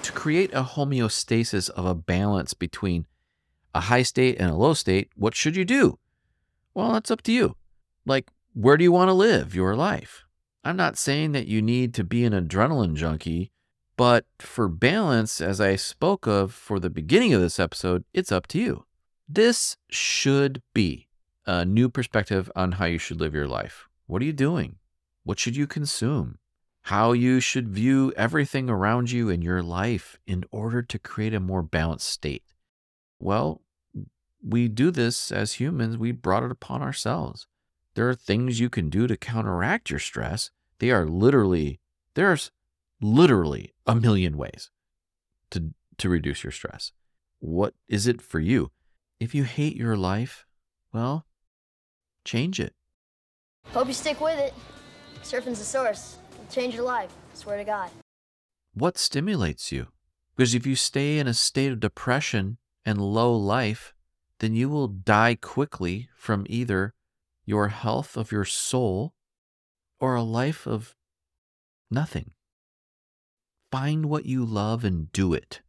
To 0.01 0.11
create 0.11 0.53
a 0.53 0.63
homeostasis 0.63 1.69
of 1.69 1.85
a 1.85 1.95
balance 1.95 2.53
between 2.53 3.07
a 3.73 3.79
high 3.79 4.03
state 4.03 4.37
and 4.39 4.49
a 4.49 4.55
low 4.55 4.73
state, 4.73 5.09
what 5.15 5.35
should 5.35 5.55
you 5.55 5.63
do? 5.63 5.99
Well, 6.73 6.91
that's 6.91 7.11
up 7.11 7.21
to 7.23 7.31
you. 7.31 7.55
Like, 8.05 8.29
where 8.53 8.75
do 8.75 8.83
you 8.83 8.91
want 8.91 9.07
to 9.07 9.13
live 9.13 9.55
your 9.55 9.77
life? 9.77 10.25
I'm 10.65 10.75
not 10.75 10.97
saying 10.97 11.31
that 11.31 11.47
you 11.47 11.61
need 11.61 11.93
to 11.93 12.03
be 12.03 12.25
an 12.25 12.33
adrenaline 12.33 12.95
junkie, 12.95 13.51
but 13.99 14.23
for 14.39 14.69
balance, 14.69 15.41
as 15.41 15.59
I 15.59 15.75
spoke 15.75 16.25
of 16.25 16.53
for 16.53 16.79
the 16.79 16.89
beginning 16.89 17.33
of 17.33 17.41
this 17.41 17.59
episode, 17.59 18.05
it's 18.13 18.31
up 18.31 18.47
to 18.47 18.57
you. 18.57 18.85
This 19.27 19.75
should 19.89 20.61
be 20.73 21.09
a 21.45 21.65
new 21.65 21.89
perspective 21.89 22.49
on 22.55 22.71
how 22.71 22.85
you 22.85 22.97
should 22.97 23.19
live 23.19 23.33
your 23.33 23.49
life. 23.49 23.89
What 24.07 24.21
are 24.21 24.25
you 24.25 24.31
doing? 24.31 24.77
What 25.25 25.37
should 25.37 25.57
you 25.57 25.67
consume? 25.67 26.37
How 26.83 27.11
you 27.11 27.41
should 27.41 27.67
view 27.67 28.13
everything 28.15 28.69
around 28.69 29.11
you 29.11 29.27
in 29.27 29.41
your 29.41 29.61
life 29.61 30.17
in 30.25 30.45
order 30.49 30.81
to 30.81 30.97
create 30.97 31.33
a 31.33 31.41
more 31.41 31.61
balanced 31.61 32.07
state. 32.07 32.45
Well, 33.19 33.59
we 34.41 34.69
do 34.69 34.91
this 34.91 35.29
as 35.29 35.55
humans, 35.55 35.97
we 35.97 36.13
brought 36.13 36.43
it 36.43 36.51
upon 36.51 36.81
ourselves. 36.81 37.47
There 37.95 38.07
are 38.07 38.15
things 38.15 38.61
you 38.61 38.69
can 38.69 38.89
do 38.89 39.07
to 39.07 39.17
counteract 39.17 39.89
your 39.89 39.99
stress. 39.99 40.51
They 40.77 40.89
are 40.89 41.05
literally, 41.05 41.81
there's 42.13 42.49
literally 43.01 43.73
a 43.85 43.95
million 43.95 44.37
ways 44.37 44.69
to, 45.51 45.73
to 45.97 46.09
reduce 46.09 46.43
your 46.43 46.51
stress. 46.51 46.91
What 47.39 47.73
is 47.87 48.07
it 48.07 48.21
for 48.21 48.39
you? 48.39 48.71
If 49.19 49.33
you 49.33 49.43
hate 49.43 49.75
your 49.75 49.95
life, 49.95 50.45
well, 50.93 51.25
change 52.25 52.59
it. 52.59 52.73
Hope 53.67 53.87
you 53.87 53.93
stick 53.93 54.19
with 54.19 54.39
it. 54.39 54.53
Surfing's 55.23 55.59
the 55.59 55.65
source. 55.65 56.17
It'll 56.33 56.53
change 56.53 56.75
your 56.75 56.85
life. 56.85 57.11
Swear 57.33 57.57
to 57.57 57.63
God. 57.63 57.89
What 58.73 58.97
stimulates 58.97 59.71
you? 59.71 59.87
Because 60.35 60.55
if 60.55 60.65
you 60.65 60.75
stay 60.75 61.19
in 61.19 61.27
a 61.27 61.33
state 61.33 61.71
of 61.71 61.79
depression 61.79 62.57
and 62.85 63.01
low 63.01 63.35
life, 63.35 63.93
then 64.39 64.55
you 64.55 64.69
will 64.69 64.87
die 64.87 65.35
quickly 65.35 66.09
from 66.15 66.45
either 66.49 66.93
your 67.45 67.69
health 67.69 68.15
of 68.15 68.31
your 68.31 68.45
soul 68.45 69.13
or 69.99 70.15
a 70.15 70.23
life 70.23 70.65
of 70.65 70.95
nothing. 71.91 72.31
Find 73.71 74.07
what 74.07 74.25
you 74.25 74.43
love 74.45 74.83
and 74.83 75.11
do 75.11 75.33
it. 75.33 75.61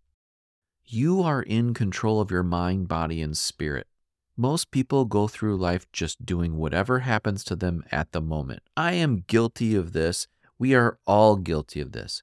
You 0.86 1.22
are 1.22 1.42
in 1.42 1.74
control 1.74 2.18
of 2.18 2.30
your 2.30 2.42
mind, 2.42 2.88
body, 2.88 3.20
and 3.20 3.36
spirit. 3.36 3.86
Most 4.38 4.70
people 4.70 5.04
go 5.04 5.28
through 5.28 5.58
life 5.58 5.86
just 5.92 6.24
doing 6.24 6.56
whatever 6.56 7.00
happens 7.00 7.44
to 7.44 7.56
them 7.56 7.84
at 7.92 8.12
the 8.12 8.22
moment. 8.22 8.62
I 8.74 8.94
am 8.94 9.24
guilty 9.26 9.74
of 9.74 9.92
this. 9.92 10.28
We 10.58 10.74
are 10.74 10.98
all 11.06 11.36
guilty 11.36 11.78
of 11.80 11.92
this. 11.92 12.22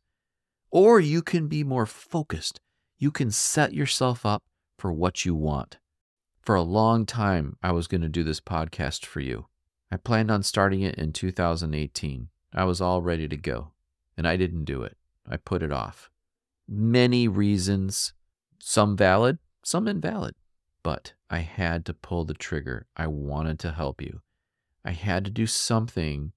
Or 0.72 1.00
you 1.00 1.22
can 1.22 1.48
be 1.48 1.64
more 1.64 1.86
focused. 1.86 2.60
You 2.98 3.12
can 3.12 3.30
set 3.30 3.74
yourself 3.74 4.26
up 4.26 4.42
for 4.80 4.92
what 4.92 5.26
you 5.26 5.36
want. 5.36 5.78
For 6.42 6.56
a 6.56 6.64
long 6.64 7.06
time, 7.06 7.58
I 7.62 7.72
was 7.72 7.88
going 7.88 8.02
to 8.02 8.10
do 8.10 8.24
this 8.24 8.42
podcast 8.42 9.06
for 9.06 9.20
you. 9.20 9.46
I 9.92 9.98
planned 9.98 10.32
on 10.32 10.42
starting 10.42 10.82
it 10.82 10.96
in 10.96 11.14
2018. 11.14 12.30
I 12.54 12.64
was 12.64 12.82
all 12.82 13.04
ready 13.04 13.28
to 13.28 13.38
go, 13.38 13.74
and 14.18 14.28
I 14.28 14.38
didn't 14.38 14.66
do 14.66 14.82
it. 14.82 14.98
I 15.30 15.38
put 15.38 15.64
it 15.64 15.72
off. 15.72 16.10
Many 16.68 17.28
reasons, 17.28 18.14
some 18.60 18.96
valid, 18.96 19.40
some 19.64 19.88
invalid, 19.88 20.36
but 20.84 21.14
I 21.30 21.40
had 21.40 21.86
to 21.86 21.94
pull 21.94 22.26
the 22.26 22.34
trigger. 22.34 22.88
I 22.96 23.08
wanted 23.08 23.60
to 23.60 23.72
help 23.72 24.02
you. 24.02 24.22
I 24.86 24.92
had 24.92 25.26
to 25.26 25.32
do 25.32 25.46
something, 25.46 26.32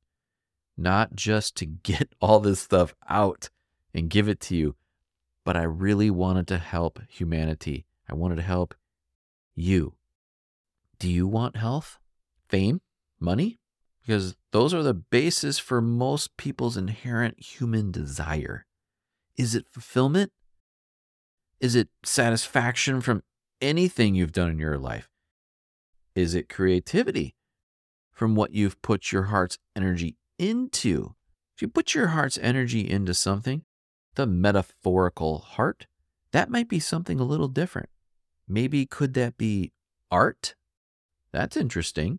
not 0.76 1.14
just 1.14 1.57
to 1.57 1.66
get 1.83 2.14
all 2.20 2.40
this 2.40 2.61
stuff 2.61 2.94
out 3.09 3.50
and 3.94 4.11
give 4.11 4.29
it 4.29 4.40
to 4.40 4.57
you, 4.57 4.76
but 5.44 5.57
I 5.57 5.62
really 5.62 6.11
wanted 6.11 6.46
to 6.48 6.59
help 6.59 7.00
humanity. 7.09 7.87
I 8.09 8.14
wanted 8.14 8.37
to 8.37 8.42
help 8.42 8.74
you. 9.55 9.94
Do 10.98 11.09
you 11.09 11.26
want 11.26 11.57
health, 11.57 11.98
fame, 12.48 12.81
money? 13.18 13.59
Because 14.03 14.37
those 14.50 14.74
are 14.74 14.83
the 14.83 14.94
basis 14.94 15.59
for 15.59 15.81
most 15.81 16.37
people's 16.37 16.76
inherent 16.76 17.40
human 17.40 17.90
desire. 17.90 18.66
Is 19.40 19.55
it 19.55 19.70
fulfillment? 19.70 20.33
Is 21.61 21.74
it 21.74 21.88
satisfaction 22.05 23.00
from 23.00 23.22
anything 23.62 24.14
you've 24.14 24.33
done 24.33 24.50
in 24.50 24.59
your 24.59 24.76
life? 24.76 25.09
Is 26.14 26.35
it 26.35 26.50
creativity 26.50 27.35
from 28.12 28.35
what 28.35 28.53
you've 28.53 28.83
put 28.83 29.12
your 29.12 29.22
heart's 29.33 29.57
energy 29.74 30.18
into? 30.38 31.14
If 31.57 31.62
you 31.62 31.68
put 31.68 31.94
your 31.94 32.09
heart's 32.09 32.37
energy 32.42 32.87
into 32.87 33.14
something, 33.14 33.62
the 34.14 34.26
metaphorical 34.26 35.38
heart, 35.38 35.87
that 36.33 36.50
might 36.50 36.68
be 36.68 36.79
something 36.79 37.18
a 37.18 37.24
little 37.24 37.48
different. 37.48 37.88
Maybe 38.46 38.85
could 38.85 39.14
that 39.14 39.38
be 39.38 39.72
art? 40.11 40.55
That's 41.33 41.57
interesting. 41.57 42.18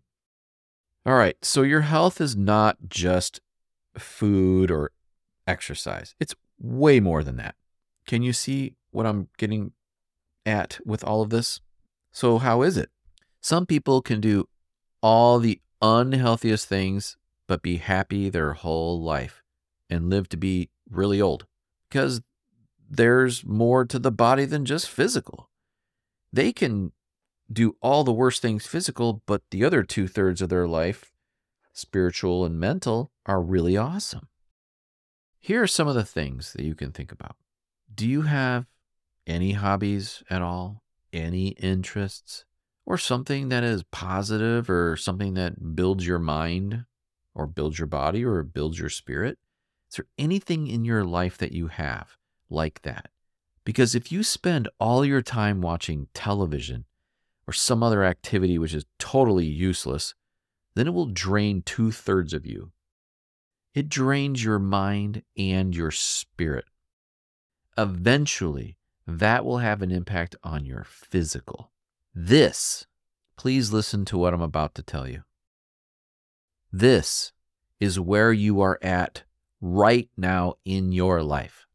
All 1.06 1.14
right, 1.14 1.36
so 1.40 1.62
your 1.62 1.82
health 1.82 2.20
is 2.20 2.34
not 2.34 2.78
just 2.88 3.40
food 3.96 4.72
or 4.72 4.90
exercise, 5.46 6.16
it's 6.18 6.34
way 6.62 7.00
more 7.00 7.22
than 7.22 7.36
that. 7.36 7.56
Can 8.06 8.22
you 8.22 8.32
see 8.32 8.76
what 8.90 9.04
I'm 9.04 9.28
getting 9.36 9.72
at 10.46 10.78
with 10.86 11.04
all 11.04 11.20
of 11.20 11.30
this? 11.30 11.60
So, 12.12 12.38
how 12.38 12.62
is 12.62 12.76
it? 12.76 12.90
Some 13.40 13.66
people 13.66 14.00
can 14.00 14.20
do 14.20 14.48
all 15.02 15.38
the 15.38 15.60
unhealthiest 15.80 16.66
things, 16.66 17.16
but 17.46 17.62
be 17.62 17.78
happy 17.78 18.28
their 18.28 18.52
whole 18.52 19.02
life 19.02 19.42
and 19.90 20.08
live 20.08 20.28
to 20.30 20.36
be 20.36 20.70
really 20.88 21.20
old 21.20 21.46
because 21.88 22.22
there's 22.88 23.44
more 23.44 23.84
to 23.84 23.98
the 23.98 24.12
body 24.12 24.44
than 24.44 24.64
just 24.64 24.88
physical. 24.88 25.48
They 26.32 26.52
can 26.52 26.92
do 27.52 27.76
all 27.82 28.04
the 28.04 28.12
worst 28.12 28.40
things 28.40 28.66
physical, 28.66 29.22
but 29.26 29.42
the 29.50 29.64
other 29.64 29.82
two 29.82 30.06
thirds 30.06 30.40
of 30.40 30.48
their 30.48 30.68
life, 30.68 31.12
spiritual 31.72 32.44
and 32.44 32.60
mental, 32.60 33.10
are 33.26 33.42
really 33.42 33.76
awesome. 33.76 34.28
Here 35.44 35.60
are 35.60 35.66
some 35.66 35.88
of 35.88 35.96
the 35.96 36.04
things 36.04 36.52
that 36.52 36.62
you 36.62 36.76
can 36.76 36.92
think 36.92 37.10
about. 37.10 37.34
Do 37.92 38.06
you 38.06 38.22
have 38.22 38.66
any 39.26 39.54
hobbies 39.54 40.22
at 40.30 40.40
all? 40.40 40.84
Any 41.12 41.48
interests? 41.48 42.44
Or 42.86 42.96
something 42.96 43.48
that 43.48 43.64
is 43.64 43.82
positive 43.90 44.70
or 44.70 44.96
something 44.96 45.34
that 45.34 45.74
builds 45.74 46.06
your 46.06 46.20
mind 46.20 46.84
or 47.34 47.48
builds 47.48 47.76
your 47.76 47.88
body 47.88 48.24
or 48.24 48.40
builds 48.44 48.78
your 48.78 48.88
spirit? 48.88 49.36
Is 49.90 49.96
there 49.96 50.06
anything 50.16 50.68
in 50.68 50.84
your 50.84 51.04
life 51.04 51.36
that 51.38 51.50
you 51.50 51.66
have 51.66 52.16
like 52.48 52.82
that? 52.82 53.08
Because 53.64 53.96
if 53.96 54.12
you 54.12 54.22
spend 54.22 54.68
all 54.78 55.04
your 55.04 55.22
time 55.22 55.60
watching 55.60 56.06
television 56.14 56.84
or 57.48 57.52
some 57.52 57.82
other 57.82 58.04
activity 58.04 58.58
which 58.58 58.74
is 58.74 58.86
totally 59.00 59.46
useless, 59.46 60.14
then 60.76 60.86
it 60.86 60.94
will 60.94 61.06
drain 61.06 61.62
two 61.62 61.90
thirds 61.90 62.32
of 62.32 62.46
you. 62.46 62.70
It 63.74 63.88
drains 63.88 64.44
your 64.44 64.58
mind 64.58 65.22
and 65.36 65.74
your 65.74 65.90
spirit. 65.90 66.66
Eventually, 67.78 68.76
that 69.06 69.44
will 69.44 69.58
have 69.58 69.80
an 69.80 69.90
impact 69.90 70.36
on 70.44 70.66
your 70.66 70.84
physical. 70.84 71.72
This, 72.14 72.86
please 73.36 73.72
listen 73.72 74.04
to 74.06 74.18
what 74.18 74.34
I'm 74.34 74.42
about 74.42 74.74
to 74.74 74.82
tell 74.82 75.08
you. 75.08 75.22
This 76.70 77.32
is 77.80 77.98
where 77.98 78.32
you 78.32 78.60
are 78.60 78.78
at 78.82 79.22
right 79.60 80.10
now 80.16 80.54
in 80.64 80.92
your 80.92 81.22
life. 81.22 81.66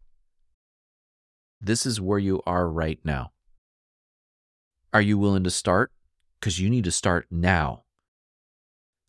This 1.59 1.85
is 1.87 1.99
where 1.99 2.19
you 2.19 2.41
are 2.45 2.69
right 2.69 2.99
now. 3.03 3.31
Are 4.93 5.01
you 5.01 5.17
willing 5.17 5.43
to 5.43 5.51
start? 5.51 5.91
Because 6.39 6.59
you 6.59 6.69
need 6.69 6.83
to 6.83 6.91
start 6.91 7.25
now. 7.31 7.83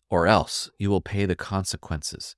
Or 0.09 0.25
else 0.25 0.71
you 0.79 0.89
will 0.89 1.01
pay 1.01 1.27
the 1.27 1.35
consequences 1.35 2.35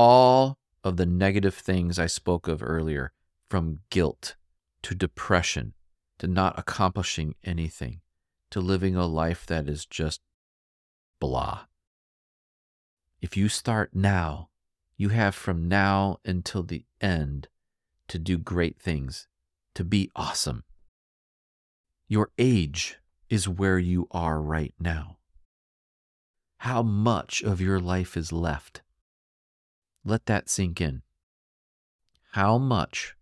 all 0.00 0.60
of 0.84 0.96
the 0.96 1.04
negative 1.04 1.56
things 1.56 1.98
I 1.98 2.06
spoke 2.06 2.46
of 2.46 2.62
earlier 2.62 3.10
from 3.50 3.80
guilt 3.90 4.36
to 4.82 4.94
depression 4.94 5.74
to 6.20 6.28
not 6.28 6.56
accomplishing 6.56 7.34
anything 7.42 8.00
to 8.52 8.60
living 8.60 8.94
a 8.94 9.08
life 9.08 9.44
that 9.46 9.68
is 9.68 9.84
just 9.84 10.20
blah. 11.18 11.62
If 13.20 13.36
you 13.36 13.48
start 13.48 13.90
now, 13.92 14.50
you 14.96 15.08
have 15.08 15.34
from 15.34 15.66
now 15.66 16.20
until 16.24 16.62
the 16.62 16.84
end 17.00 17.48
to 18.06 18.20
do 18.20 18.38
great 18.38 18.78
things 18.78 19.26
to 19.74 19.82
be 19.82 20.12
awesome. 20.14 20.62
Your 22.06 22.30
age 22.38 23.00
is 23.28 23.48
where 23.48 23.80
you 23.80 24.06
are 24.12 24.40
right 24.40 24.74
now. 24.78 25.16
How 26.58 26.84
much 26.84 27.42
of 27.42 27.60
your 27.60 27.80
life 27.80 28.16
is 28.16 28.30
left? 28.30 28.82
Let 30.08 30.24
that 30.24 30.48
sink 30.48 30.80
in. 30.80 31.02
How 32.30 32.56
much 32.56 33.14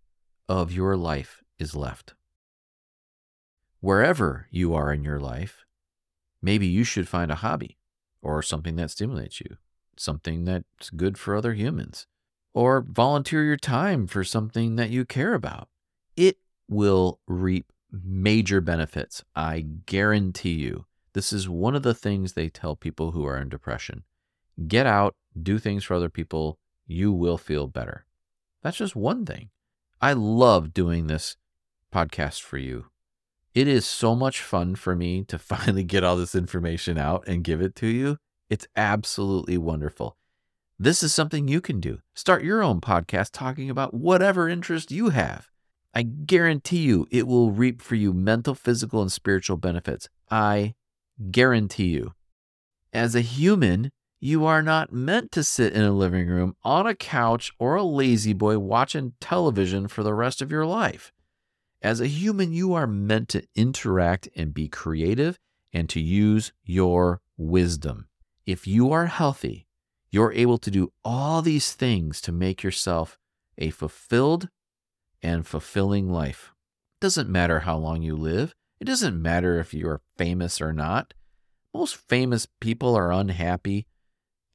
of 0.47 0.71
your 0.71 0.95
life 0.95 1.43
is 1.59 1.75
left? 1.75 2.15
Wherever 3.81 4.47
you 4.51 4.73
are 4.73 4.93
in 4.93 5.03
your 5.03 5.19
life, 5.19 5.65
maybe 6.41 6.65
you 6.65 6.85
should 6.85 7.09
find 7.09 7.29
a 7.29 7.35
hobby 7.43 7.77
or 8.21 8.41
something 8.41 8.77
that 8.77 8.89
stimulates 8.89 9.41
you, 9.41 9.57
something 9.97 10.45
that's 10.45 10.89
good 10.89 11.17
for 11.17 11.35
other 11.35 11.55
humans, 11.55 12.07
or 12.53 12.85
volunteer 12.87 13.43
your 13.43 13.57
time 13.57 14.07
for 14.07 14.23
something 14.23 14.77
that 14.77 14.89
you 14.89 15.03
care 15.03 15.33
about. 15.33 15.67
It 16.15 16.37
will 16.69 17.19
reap 17.27 17.65
major 17.91 18.61
benefits. 18.61 19.25
I 19.35 19.65
guarantee 19.85 20.53
you. 20.53 20.85
This 21.11 21.33
is 21.33 21.49
one 21.49 21.75
of 21.75 21.83
the 21.83 21.93
things 21.93 22.31
they 22.31 22.47
tell 22.47 22.77
people 22.77 23.11
who 23.11 23.25
are 23.25 23.37
in 23.37 23.49
depression. 23.49 24.05
Get 24.69 24.87
out, 24.87 25.17
do 25.37 25.59
things 25.59 25.83
for 25.83 25.93
other 25.93 26.09
people, 26.09 26.59
you 26.87 27.11
will 27.11 27.37
feel 27.37 27.67
better. 27.67 28.05
That's 28.63 28.77
just 28.77 28.95
one 28.95 29.25
thing. 29.25 29.49
I 30.01 30.13
love 30.13 30.73
doing 30.73 31.07
this 31.07 31.37
podcast 31.93 32.41
for 32.41 32.57
you. 32.57 32.85
It 33.53 33.67
is 33.67 33.85
so 33.85 34.15
much 34.15 34.41
fun 34.41 34.75
for 34.75 34.95
me 34.95 35.23
to 35.25 35.37
finally 35.39 35.83
get 35.83 36.03
all 36.03 36.15
this 36.15 36.35
information 36.35 36.97
out 36.97 37.27
and 37.27 37.43
give 37.43 37.61
it 37.61 37.75
to 37.77 37.87
you. 37.87 38.17
It's 38.49 38.67
absolutely 38.75 39.57
wonderful. 39.57 40.17
This 40.79 41.01
is 41.01 41.13
something 41.13 41.47
you 41.47 41.59
can 41.59 41.79
do. 41.79 41.99
Start 42.13 42.43
your 42.43 42.61
own 42.61 42.81
podcast 42.81 43.31
talking 43.33 43.69
about 43.69 43.93
whatever 43.93 44.47
interest 44.47 44.91
you 44.91 45.09
have. 45.09 45.49
I 45.93 46.03
guarantee 46.03 46.81
you 46.83 47.07
it 47.09 47.25
will 47.25 47.51
reap 47.51 47.81
for 47.81 47.95
you 47.95 48.13
mental, 48.13 48.53
physical, 48.53 49.01
and 49.01 49.11
spiritual 49.11 49.57
benefits. 49.57 50.07
I 50.29 50.75
guarantee 51.31 51.87
you. 51.87 52.13
As 52.93 53.15
a 53.15 53.21
human, 53.21 53.91
you 54.19 54.45
are 54.45 54.63
not 54.63 54.91
meant 54.91 55.31
to 55.31 55.43
sit 55.43 55.73
in 55.73 55.83
a 55.83 55.91
living 55.91 56.27
room, 56.27 56.55
on 56.63 56.87
a 56.87 56.95
couch, 56.95 57.51
or 57.59 57.75
a 57.75 57.83
La-Z-Boy 57.83 58.57
watching 58.59 59.13
television 59.19 59.87
for 59.87 60.03
the 60.03 60.13
rest 60.13 60.41
of 60.41 60.51
your 60.51 60.65
life. 60.65 61.11
As 61.81 62.01
a 62.01 62.07
human, 62.07 62.51
you 62.51 62.73
are 62.73 62.87
meant 62.87 63.29
to 63.29 63.45
interact 63.55 64.27
and 64.35 64.53
be 64.53 64.67
creative 64.67 65.37
and 65.71 65.87
to 65.89 65.99
use 65.99 66.51
your 66.63 67.21
wisdom. 67.37 68.07
If 68.45 68.65
you 68.65 68.91
are 68.91 69.05
healthy, 69.05 69.67
you're 70.09 70.33
able 70.33 70.57
to 70.59 70.71
do 70.71 70.91
all 71.05 71.41
these 71.41 71.73
things 71.73 72.19
to 72.21 72.31
make 72.31 72.63
yourself 72.63 73.19
a 73.57 73.69
fulfilled 73.69 74.49
and 75.21 75.45
fulfilling 75.45 76.09
life. 76.09 76.53
It 76.95 77.01
doesn't 77.01 77.29
matter 77.29 77.59
how 77.59 77.77
long 77.77 78.01
you 78.01 78.15
live. 78.15 78.55
It 78.79 78.85
doesn't 78.85 79.21
matter 79.21 79.59
if 79.59 79.73
you're 79.73 80.01
famous 80.17 80.61
or 80.61 80.73
not. 80.73 81.13
Most 81.73 81.95
famous 81.95 82.47
people 82.59 82.95
are 82.95 83.11
unhappy. 83.11 83.85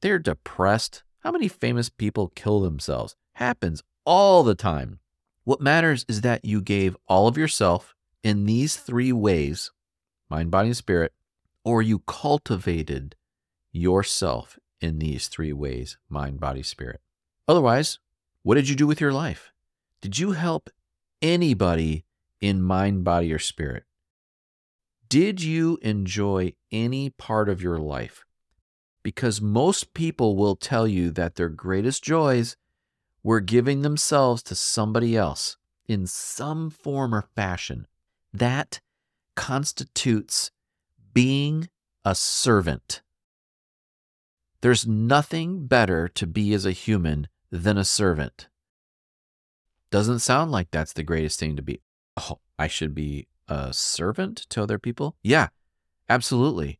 They're 0.03 0.19
depressed. 0.19 1.01
How 1.19 1.31
many 1.31 1.47
famous 1.47 1.87
people 1.87 2.33
kill 2.35 2.59
themselves? 2.59 3.15
Happens 3.35 3.81
all 4.05 4.43
the 4.43 4.53
time. 4.53 4.99
What 5.45 5.61
matters 5.61 6.05
is 6.09 6.19
that 6.21 6.43
you 6.43 6.61
gave 6.61 6.97
all 7.07 7.29
of 7.29 7.37
yourself 7.37 7.95
in 8.21 8.45
these 8.45 8.75
three 8.75 9.13
ways 9.13 9.71
mind, 10.29 10.51
body, 10.51 10.67
and 10.67 10.75
spirit, 10.75 11.13
or 11.63 11.81
you 11.81 11.99
cultivated 11.99 13.15
yourself 13.71 14.59
in 14.81 14.99
these 14.99 15.29
three 15.29 15.53
ways 15.53 15.97
mind, 16.09 16.37
body, 16.37 16.63
spirit. 16.63 16.99
Otherwise, 17.47 17.99
what 18.41 18.55
did 18.55 18.67
you 18.67 18.75
do 18.75 18.85
with 18.85 18.99
your 18.99 19.13
life? 19.13 19.53
Did 20.01 20.19
you 20.19 20.31
help 20.31 20.69
anybody 21.21 22.03
in 22.41 22.61
mind, 22.61 23.05
body, 23.05 23.31
or 23.31 23.39
spirit? 23.39 23.85
Did 25.07 25.41
you 25.41 25.79
enjoy 25.81 26.55
any 26.73 27.09
part 27.09 27.47
of 27.47 27.61
your 27.61 27.77
life? 27.77 28.22
Because 29.03 29.41
most 29.41 29.93
people 29.93 30.35
will 30.37 30.55
tell 30.55 30.87
you 30.87 31.11
that 31.11 31.35
their 31.35 31.49
greatest 31.49 32.03
joys 32.03 32.55
were 33.21 33.41
giving 33.41 33.81
themselves 33.81 34.41
to 34.43 34.55
somebody 34.55 35.15
else 35.15 35.57
in 35.87 36.07
some 36.07 36.69
form 36.69 37.13
or 37.13 37.25
fashion. 37.35 37.85
That 38.33 38.79
constitutes 39.35 40.51
being 41.13 41.69
a 42.05 42.15
servant. 42.15 43.01
There's 44.61 44.87
nothing 44.87 45.67
better 45.67 46.07
to 46.07 46.25
be 46.25 46.53
as 46.53 46.65
a 46.65 46.71
human 46.71 47.27
than 47.51 47.77
a 47.77 47.83
servant. 47.83 48.47
Doesn't 49.91 50.19
sound 50.19 50.51
like 50.51 50.71
that's 50.71 50.93
the 50.93 51.03
greatest 51.03 51.39
thing 51.39 51.55
to 51.55 51.61
be. 51.61 51.81
Oh, 52.17 52.39
I 52.57 52.67
should 52.67 52.95
be 52.95 53.27
a 53.47 53.73
servant 53.73 54.45
to 54.49 54.63
other 54.63 54.79
people? 54.79 55.15
Yeah, 55.21 55.49
absolutely. 56.09 56.79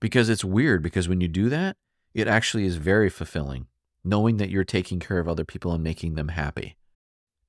Because 0.00 0.28
it's 0.28 0.44
weird, 0.44 0.82
because 0.82 1.08
when 1.08 1.20
you 1.20 1.28
do 1.28 1.48
that, 1.48 1.76
it 2.14 2.28
actually 2.28 2.64
is 2.64 2.76
very 2.76 3.10
fulfilling, 3.10 3.66
knowing 4.04 4.36
that 4.36 4.50
you're 4.50 4.64
taking 4.64 5.00
care 5.00 5.18
of 5.18 5.28
other 5.28 5.44
people 5.44 5.72
and 5.72 5.82
making 5.82 6.14
them 6.14 6.28
happy. 6.28 6.76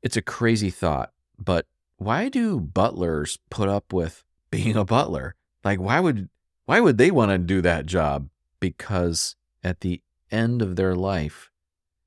It's 0.02 0.18
a 0.18 0.22
crazy 0.22 0.70
thought, 0.70 1.12
but 1.38 1.66
why 1.98 2.30
do 2.30 2.60
butlers 2.60 3.38
put 3.50 3.70
up 3.70 3.94
with 3.94 4.24
being 4.52 4.76
a 4.76 4.86
butler? 4.86 5.36
Like 5.64 5.80
why 5.80 6.00
would 6.00 6.30
why 6.66 6.80
would 6.80 6.98
they 6.98 7.12
want 7.12 7.32
to 7.32 7.38
do 7.38 7.62
that 7.62 7.86
job? 7.86 8.30
Because 8.60 9.36
at 9.64 9.82
the 9.82 10.02
end 10.32 10.62
of 10.62 10.76
their 10.76 10.96
life, 10.96 11.50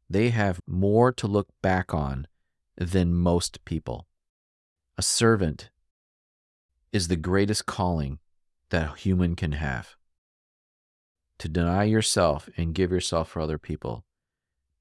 they 0.08 0.30
have 0.30 0.60
more 0.66 1.12
to 1.12 1.26
look 1.26 1.48
back 1.62 1.92
on 1.92 2.26
than 2.76 3.14
most 3.14 3.64
people. 3.64 4.06
A 4.96 5.02
servant 5.02 5.70
is 6.92 7.08
the 7.08 7.16
greatest 7.16 7.66
calling 7.66 8.18
that 8.70 8.92
a 8.92 8.96
human 8.96 9.34
can 9.34 9.52
have. 9.52 9.96
To 11.42 11.48
deny 11.48 11.82
yourself 11.82 12.48
and 12.56 12.72
give 12.72 12.92
yourself 12.92 13.28
for 13.28 13.42
other 13.42 13.58
people. 13.58 14.04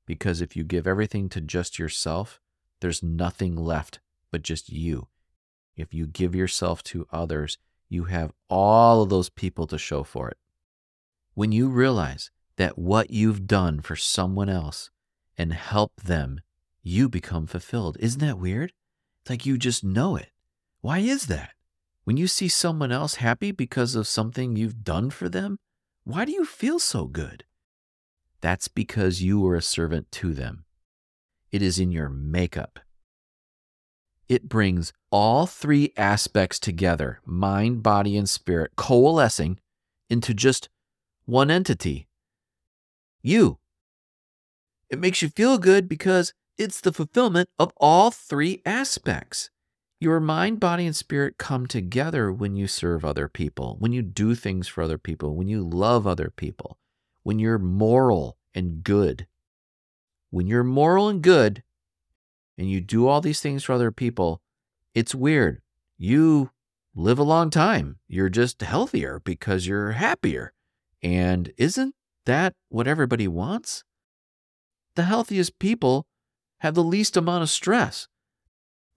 Because 0.05 0.41
if 0.41 0.55
you 0.55 0.63
give 0.63 0.85
everything 0.85 1.27
to 1.29 1.41
just 1.41 1.79
yourself, 1.79 2.39
there's 2.81 3.01
nothing 3.01 3.55
left 3.55 3.99
but 4.29 4.43
just 4.43 4.69
you. 4.69 5.07
If 5.75 5.91
you 5.91 6.05
give 6.05 6.35
yourself 6.35 6.83
to 6.83 7.07
others, 7.11 7.57
you 7.89 8.03
have 8.03 8.31
all 8.47 9.01
of 9.01 9.09
those 9.09 9.31
people 9.31 9.65
to 9.65 9.79
show 9.79 10.03
for 10.03 10.29
it. 10.29 10.37
When 11.33 11.51
you 11.51 11.67
realize 11.67 12.29
that 12.57 12.77
what 12.77 13.09
you've 13.09 13.47
done 13.47 13.81
for 13.81 13.95
someone 13.95 14.47
else 14.47 14.91
and 15.35 15.53
help 15.53 15.93
them, 16.03 16.41
you 16.83 17.09
become 17.09 17.47
fulfilled. 17.47 17.97
Isn't 17.99 18.21
that 18.21 18.37
weird? 18.37 18.71
It's 19.23 19.31
like 19.31 19.47
you 19.47 19.57
just 19.57 19.83
know 19.83 20.15
it. 20.15 20.29
Why 20.81 20.99
is 20.99 21.25
that? 21.25 21.53
When 22.03 22.17
you 22.17 22.27
see 22.27 22.49
someone 22.49 22.91
else 22.91 23.15
happy 23.15 23.51
because 23.51 23.95
of 23.95 24.05
something 24.05 24.55
you've 24.55 24.83
done 24.83 25.09
for 25.09 25.27
them, 25.27 25.57
why 26.03 26.25
do 26.25 26.31
you 26.31 26.45
feel 26.45 26.79
so 26.79 27.05
good? 27.05 27.43
That's 28.41 28.67
because 28.67 29.21
you 29.21 29.39
were 29.39 29.55
a 29.55 29.61
servant 29.61 30.11
to 30.13 30.33
them. 30.33 30.65
It 31.51 31.61
is 31.61 31.79
in 31.79 31.91
your 31.91 32.09
makeup. 32.09 32.79
It 34.27 34.47
brings 34.47 34.93
all 35.11 35.45
three 35.45 35.93
aspects 35.97 36.59
together 36.59 37.19
mind, 37.25 37.83
body, 37.83 38.17
and 38.17 38.29
spirit 38.29 38.71
coalescing 38.75 39.59
into 40.09 40.33
just 40.33 40.69
one 41.25 41.51
entity 41.51 42.07
you. 43.21 43.59
It 44.89 44.99
makes 44.99 45.21
you 45.21 45.29
feel 45.29 45.57
good 45.57 45.87
because 45.87 46.33
it's 46.57 46.81
the 46.81 46.91
fulfillment 46.91 47.49
of 47.57 47.71
all 47.77 48.11
three 48.11 48.61
aspects. 48.65 49.49
Your 50.01 50.19
mind, 50.19 50.59
body, 50.59 50.87
and 50.87 50.95
spirit 50.95 51.37
come 51.37 51.67
together 51.67 52.33
when 52.33 52.55
you 52.55 52.65
serve 52.65 53.05
other 53.05 53.27
people, 53.27 53.75
when 53.77 53.93
you 53.93 54.01
do 54.01 54.33
things 54.33 54.67
for 54.67 54.81
other 54.81 54.97
people, 54.97 55.35
when 55.35 55.47
you 55.47 55.63
love 55.63 56.07
other 56.07 56.31
people, 56.35 56.79
when 57.21 57.37
you're 57.37 57.59
moral 57.59 58.35
and 58.55 58.83
good. 58.83 59.27
When 60.31 60.47
you're 60.47 60.63
moral 60.63 61.07
and 61.07 61.21
good 61.21 61.61
and 62.57 62.67
you 62.67 62.81
do 62.81 63.07
all 63.07 63.21
these 63.21 63.41
things 63.41 63.63
for 63.63 63.73
other 63.73 63.91
people, 63.91 64.41
it's 64.95 65.13
weird. 65.13 65.61
You 65.99 66.49
live 66.95 67.19
a 67.19 67.23
long 67.23 67.51
time. 67.51 67.99
You're 68.07 68.27
just 68.27 68.59
healthier 68.63 69.21
because 69.23 69.67
you're 69.67 69.91
happier. 69.91 70.51
And 71.03 71.53
isn't 71.59 71.93
that 72.25 72.55
what 72.69 72.87
everybody 72.87 73.27
wants? 73.27 73.83
The 74.95 75.03
healthiest 75.03 75.59
people 75.59 76.07
have 76.61 76.73
the 76.73 76.83
least 76.83 77.15
amount 77.15 77.43
of 77.43 77.51
stress 77.51 78.07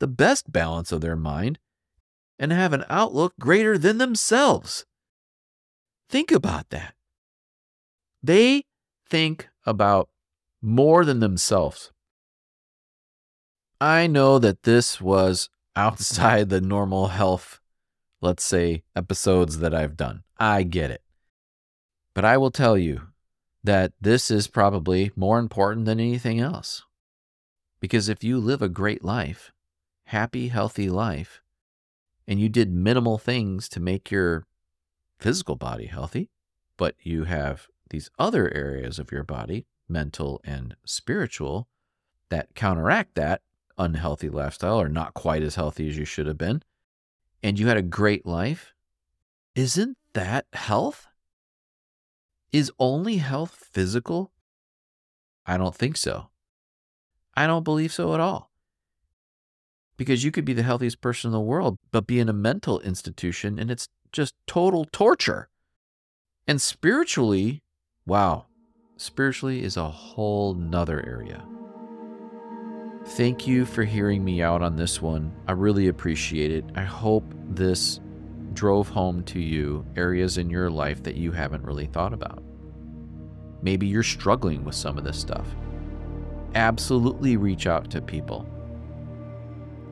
the 0.00 0.06
best 0.06 0.52
balance 0.52 0.92
of 0.92 1.00
their 1.00 1.16
mind, 1.16 1.58
and 2.38 2.52
have 2.52 2.72
an 2.72 2.84
outlook 2.88 3.34
greater 3.38 3.78
than 3.78 3.98
themselves. 3.98 4.84
Think 6.08 6.30
about 6.30 6.70
that. 6.70 6.94
They 8.22 8.64
think 9.08 9.48
about 9.66 10.08
more 10.60 11.04
than 11.04 11.20
themselves. 11.20 11.92
I 13.80 14.06
know 14.06 14.38
that 14.38 14.62
this 14.62 15.00
was 15.00 15.50
outside 15.76 16.48
the 16.48 16.60
normal 16.60 17.08
health, 17.08 17.60
let's 18.20 18.44
say, 18.44 18.82
episodes 18.96 19.58
that 19.58 19.74
I've 19.74 19.96
done. 19.96 20.22
I 20.38 20.62
get 20.62 20.90
it. 20.90 21.02
But 22.14 22.24
I 22.24 22.36
will 22.36 22.50
tell 22.50 22.78
you 22.78 23.08
that 23.64 23.92
this 24.00 24.30
is 24.30 24.46
probably 24.46 25.10
more 25.16 25.38
important 25.38 25.86
than 25.86 25.98
anything 25.98 26.38
else. 26.38 26.82
Because 27.80 28.08
if 28.08 28.22
you 28.22 28.38
live 28.38 28.62
a 28.62 28.68
great 28.68 29.04
life, 29.04 29.52
happy, 30.06 30.48
healthy 30.48 30.88
life, 30.88 31.42
and 32.26 32.40
you 32.40 32.48
did 32.48 32.72
minimal 32.72 33.18
things 33.18 33.68
to 33.70 33.80
make 33.80 34.10
your 34.10 34.46
physical 35.18 35.56
body 35.56 35.86
healthy, 35.86 36.30
but 36.76 36.94
you 37.00 37.24
have 37.24 37.68
these 37.90 38.10
other 38.18 38.52
areas 38.54 38.98
of 38.98 39.12
your 39.12 39.22
body, 39.22 39.66
mental 39.88 40.40
and 40.44 40.76
spiritual, 40.84 41.68
that 42.30 42.54
counteract 42.54 43.14
that 43.14 43.42
unhealthy 43.76 44.28
lifestyle 44.28 44.80
or 44.80 44.88
not 44.88 45.14
quite 45.14 45.42
as 45.42 45.56
healthy 45.56 45.88
as 45.88 45.98
you 45.98 46.04
should 46.04 46.26
have 46.26 46.38
been, 46.38 46.62
and 47.42 47.58
you 47.58 47.68
had 47.68 47.76
a 47.76 47.82
great 47.82 48.24
life, 48.24 48.74
isn't 49.54 49.96
that 50.14 50.46
health? 50.52 51.06
Is 52.52 52.70
only 52.78 53.16
health 53.16 53.66
physical? 53.70 54.32
I 55.44 55.56
don't 55.56 55.74
think 55.74 55.96
so. 55.96 56.28
I 57.36 57.46
don't 57.46 57.64
believe 57.64 57.92
so 57.92 58.14
at 58.14 58.20
all. 58.20 58.50
Because 59.96 60.24
you 60.24 60.30
could 60.30 60.44
be 60.44 60.52
the 60.52 60.62
healthiest 60.62 61.00
person 61.00 61.28
in 61.28 61.32
the 61.32 61.40
world, 61.40 61.76
but 61.92 62.06
be 62.06 62.18
in 62.18 62.28
a 62.28 62.32
mental 62.32 62.80
institution 62.80 63.58
and 63.58 63.70
it's 63.70 63.88
just 64.12 64.34
total 64.46 64.84
torture. 64.86 65.48
And 66.46 66.60
spiritually, 66.60 67.62
wow, 68.06 68.46
spiritually 68.96 69.62
is 69.62 69.76
a 69.76 69.88
whole 69.88 70.54
nother 70.54 71.04
area. 71.06 71.44
Thank 73.06 73.46
you 73.46 73.66
for 73.66 73.84
hearing 73.84 74.24
me 74.24 74.42
out 74.42 74.62
on 74.62 74.76
this 74.76 75.02
one. 75.02 75.32
I 75.46 75.52
really 75.52 75.88
appreciate 75.88 76.50
it. 76.50 76.64
I 76.74 76.82
hope 76.82 77.24
this 77.48 78.00
drove 78.54 78.88
home 78.88 79.22
to 79.24 79.40
you 79.40 79.84
areas 79.96 80.38
in 80.38 80.48
your 80.48 80.70
life 80.70 81.02
that 81.02 81.16
you 81.16 81.32
haven't 81.32 81.64
really 81.64 81.86
thought 81.86 82.12
about. 82.12 82.42
Maybe 83.62 83.86
you're 83.86 84.02
struggling 84.02 84.64
with 84.64 84.74
some 84.74 84.96
of 84.96 85.04
this 85.04 85.18
stuff. 85.18 85.46
Absolutely 86.54 87.36
reach 87.36 87.66
out 87.66 87.90
to 87.90 88.00
people. 88.00 88.46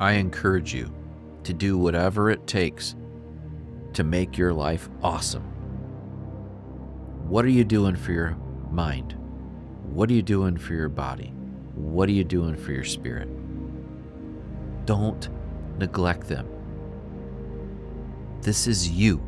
I 0.03 0.15
encourage 0.15 0.75
you 0.75 0.93
to 1.45 1.53
do 1.53 1.79
whatever 1.79 2.29
it 2.29 2.45
takes 2.49 2.97
to 3.93 4.03
make 4.03 4.37
your 4.37 4.53
life 4.53 4.89
awesome. 5.01 5.45
What 7.29 7.45
are 7.45 7.51
you 7.51 7.63
doing 7.63 7.95
for 7.95 8.11
your 8.11 8.37
mind? 8.69 9.17
What 9.85 10.11
are 10.11 10.13
you 10.13 10.23
doing 10.23 10.57
for 10.57 10.75
your 10.75 10.89
body? 10.89 11.29
What 11.77 12.09
are 12.09 12.13
you 12.13 12.25
doing 12.25 12.57
for 12.57 12.73
your 12.73 12.83
spirit? 12.83 13.29
Don't 14.87 15.29
neglect 15.79 16.27
them. 16.27 16.49
This 18.41 18.67
is 18.67 18.91
you. 18.91 19.23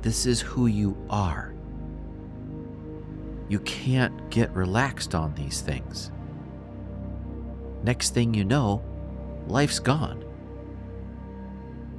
This 0.00 0.24
is 0.24 0.40
who 0.40 0.68
you 0.68 0.96
are. 1.10 1.52
You 3.50 3.58
can't 3.58 4.30
get 4.30 4.50
relaxed 4.56 5.14
on 5.14 5.34
these 5.34 5.60
things. 5.60 6.10
Next 7.82 8.14
thing 8.14 8.34
you 8.34 8.44
know, 8.44 8.82
life's 9.46 9.78
gone. 9.78 10.24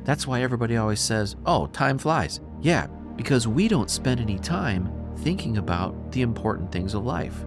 That's 0.03 0.25
why 0.25 0.41
everybody 0.41 0.77
always 0.77 0.99
says, 0.99 1.35
oh, 1.45 1.67
time 1.67 1.97
flies. 1.97 2.39
Yeah, 2.61 2.87
because 3.15 3.47
we 3.47 3.67
don't 3.67 3.89
spend 3.89 4.19
any 4.19 4.39
time 4.39 4.91
thinking 5.17 5.57
about 5.57 6.11
the 6.11 6.21
important 6.21 6.71
things 6.71 6.93
of 6.93 7.05
life 7.05 7.45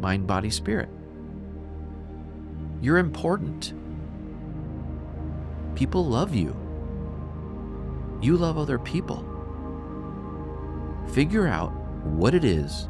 mind, 0.00 0.26
body, 0.28 0.48
spirit. 0.48 0.88
You're 2.80 2.98
important. 2.98 3.74
People 5.74 6.06
love 6.06 6.36
you. 6.36 6.56
You 8.22 8.36
love 8.36 8.58
other 8.58 8.78
people. 8.78 9.24
Figure 11.12 11.48
out 11.48 11.72
what 12.04 12.34
it 12.34 12.44
is 12.44 12.88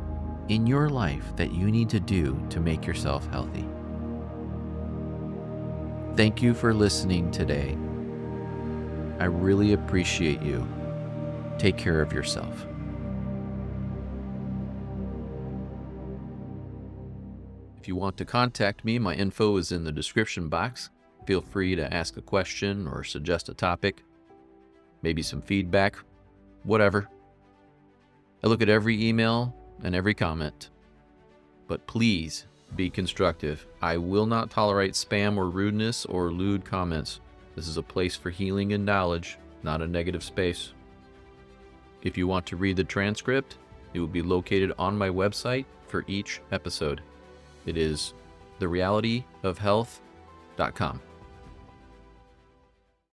in 0.49 0.67
your 0.67 0.91
life 0.91 1.35
that 1.37 1.53
you 1.53 1.71
need 1.71 1.89
to 1.89 2.01
do 2.01 2.39
to 2.51 2.61
make 2.61 2.87
yourself 2.87 3.27
healthy. 3.31 3.67
Thank 6.19 6.43
you 6.43 6.53
for 6.53 6.75
listening 6.75 7.31
today. 7.31 7.79
I 9.21 9.27
really 9.27 9.75
appreciate 9.75 10.43
you. 10.43 10.67
Take 11.59 11.77
care 11.77 12.03
of 12.03 12.13
yourself. 12.13 12.67
If 17.79 17.87
you 17.87 17.95
want 17.95 18.17
to 18.17 18.25
contact 18.25 18.85
me, 18.85 18.99
my 18.99 19.15
info 19.15 19.57
is 19.59 19.71
in 19.71 19.85
the 19.85 19.93
description 19.93 20.49
box. 20.49 20.91
Feel 21.25 21.41
free 21.41 21.77
to 21.77 21.95
ask 21.95 22.17
a 22.17 22.21
question 22.21 22.89
or 22.89 23.05
suggest 23.05 23.49
a 23.49 23.55
topic, 23.55 24.03
maybe 25.03 25.23
some 25.23 25.41
feedback, 25.41 25.95
whatever. 26.65 27.09
I 28.43 28.49
look 28.49 28.61
at 28.61 28.69
every 28.69 29.07
email 29.07 29.55
and 29.85 29.95
every 29.95 30.15
comment. 30.15 30.71
But 31.69 31.87
please 31.87 32.49
be 32.77 32.91
constructive. 32.91 33.67
I 33.81 33.97
will 33.97 34.27
not 34.27 34.51
tolerate 34.51 34.93
spam 34.93 35.37
or 35.37 35.49
rudeness 35.49 36.05
or 36.07 36.31
lewd 36.31 36.65
comments. 36.65 37.21
This 37.55 37.69
is 37.69 37.77
a 37.77 37.83
place 37.83 38.17
for 38.17 38.31
healing 38.31 38.73
and 38.73 38.85
knowledge, 38.85 39.39
not 39.63 39.83
a 39.83 39.87
negative 39.87 40.23
space. 40.23 40.73
If 42.03 42.17
you 42.17 42.29
want 42.29 42.47
to 42.47 42.57
read 42.57 42.77
the 42.77 42.85
transcript, 42.85 43.59
it 43.95 44.01
will 44.01 44.07
be 44.07 44.23
located 44.23 44.73
on 44.79 44.97
my 44.97 45.09
website 45.09 45.65
for 45.87 46.05
each 46.07 46.41
episode. 46.53 47.01
It 47.67 47.77
is 47.77 48.15
therealityofhealth.com. 48.61 51.01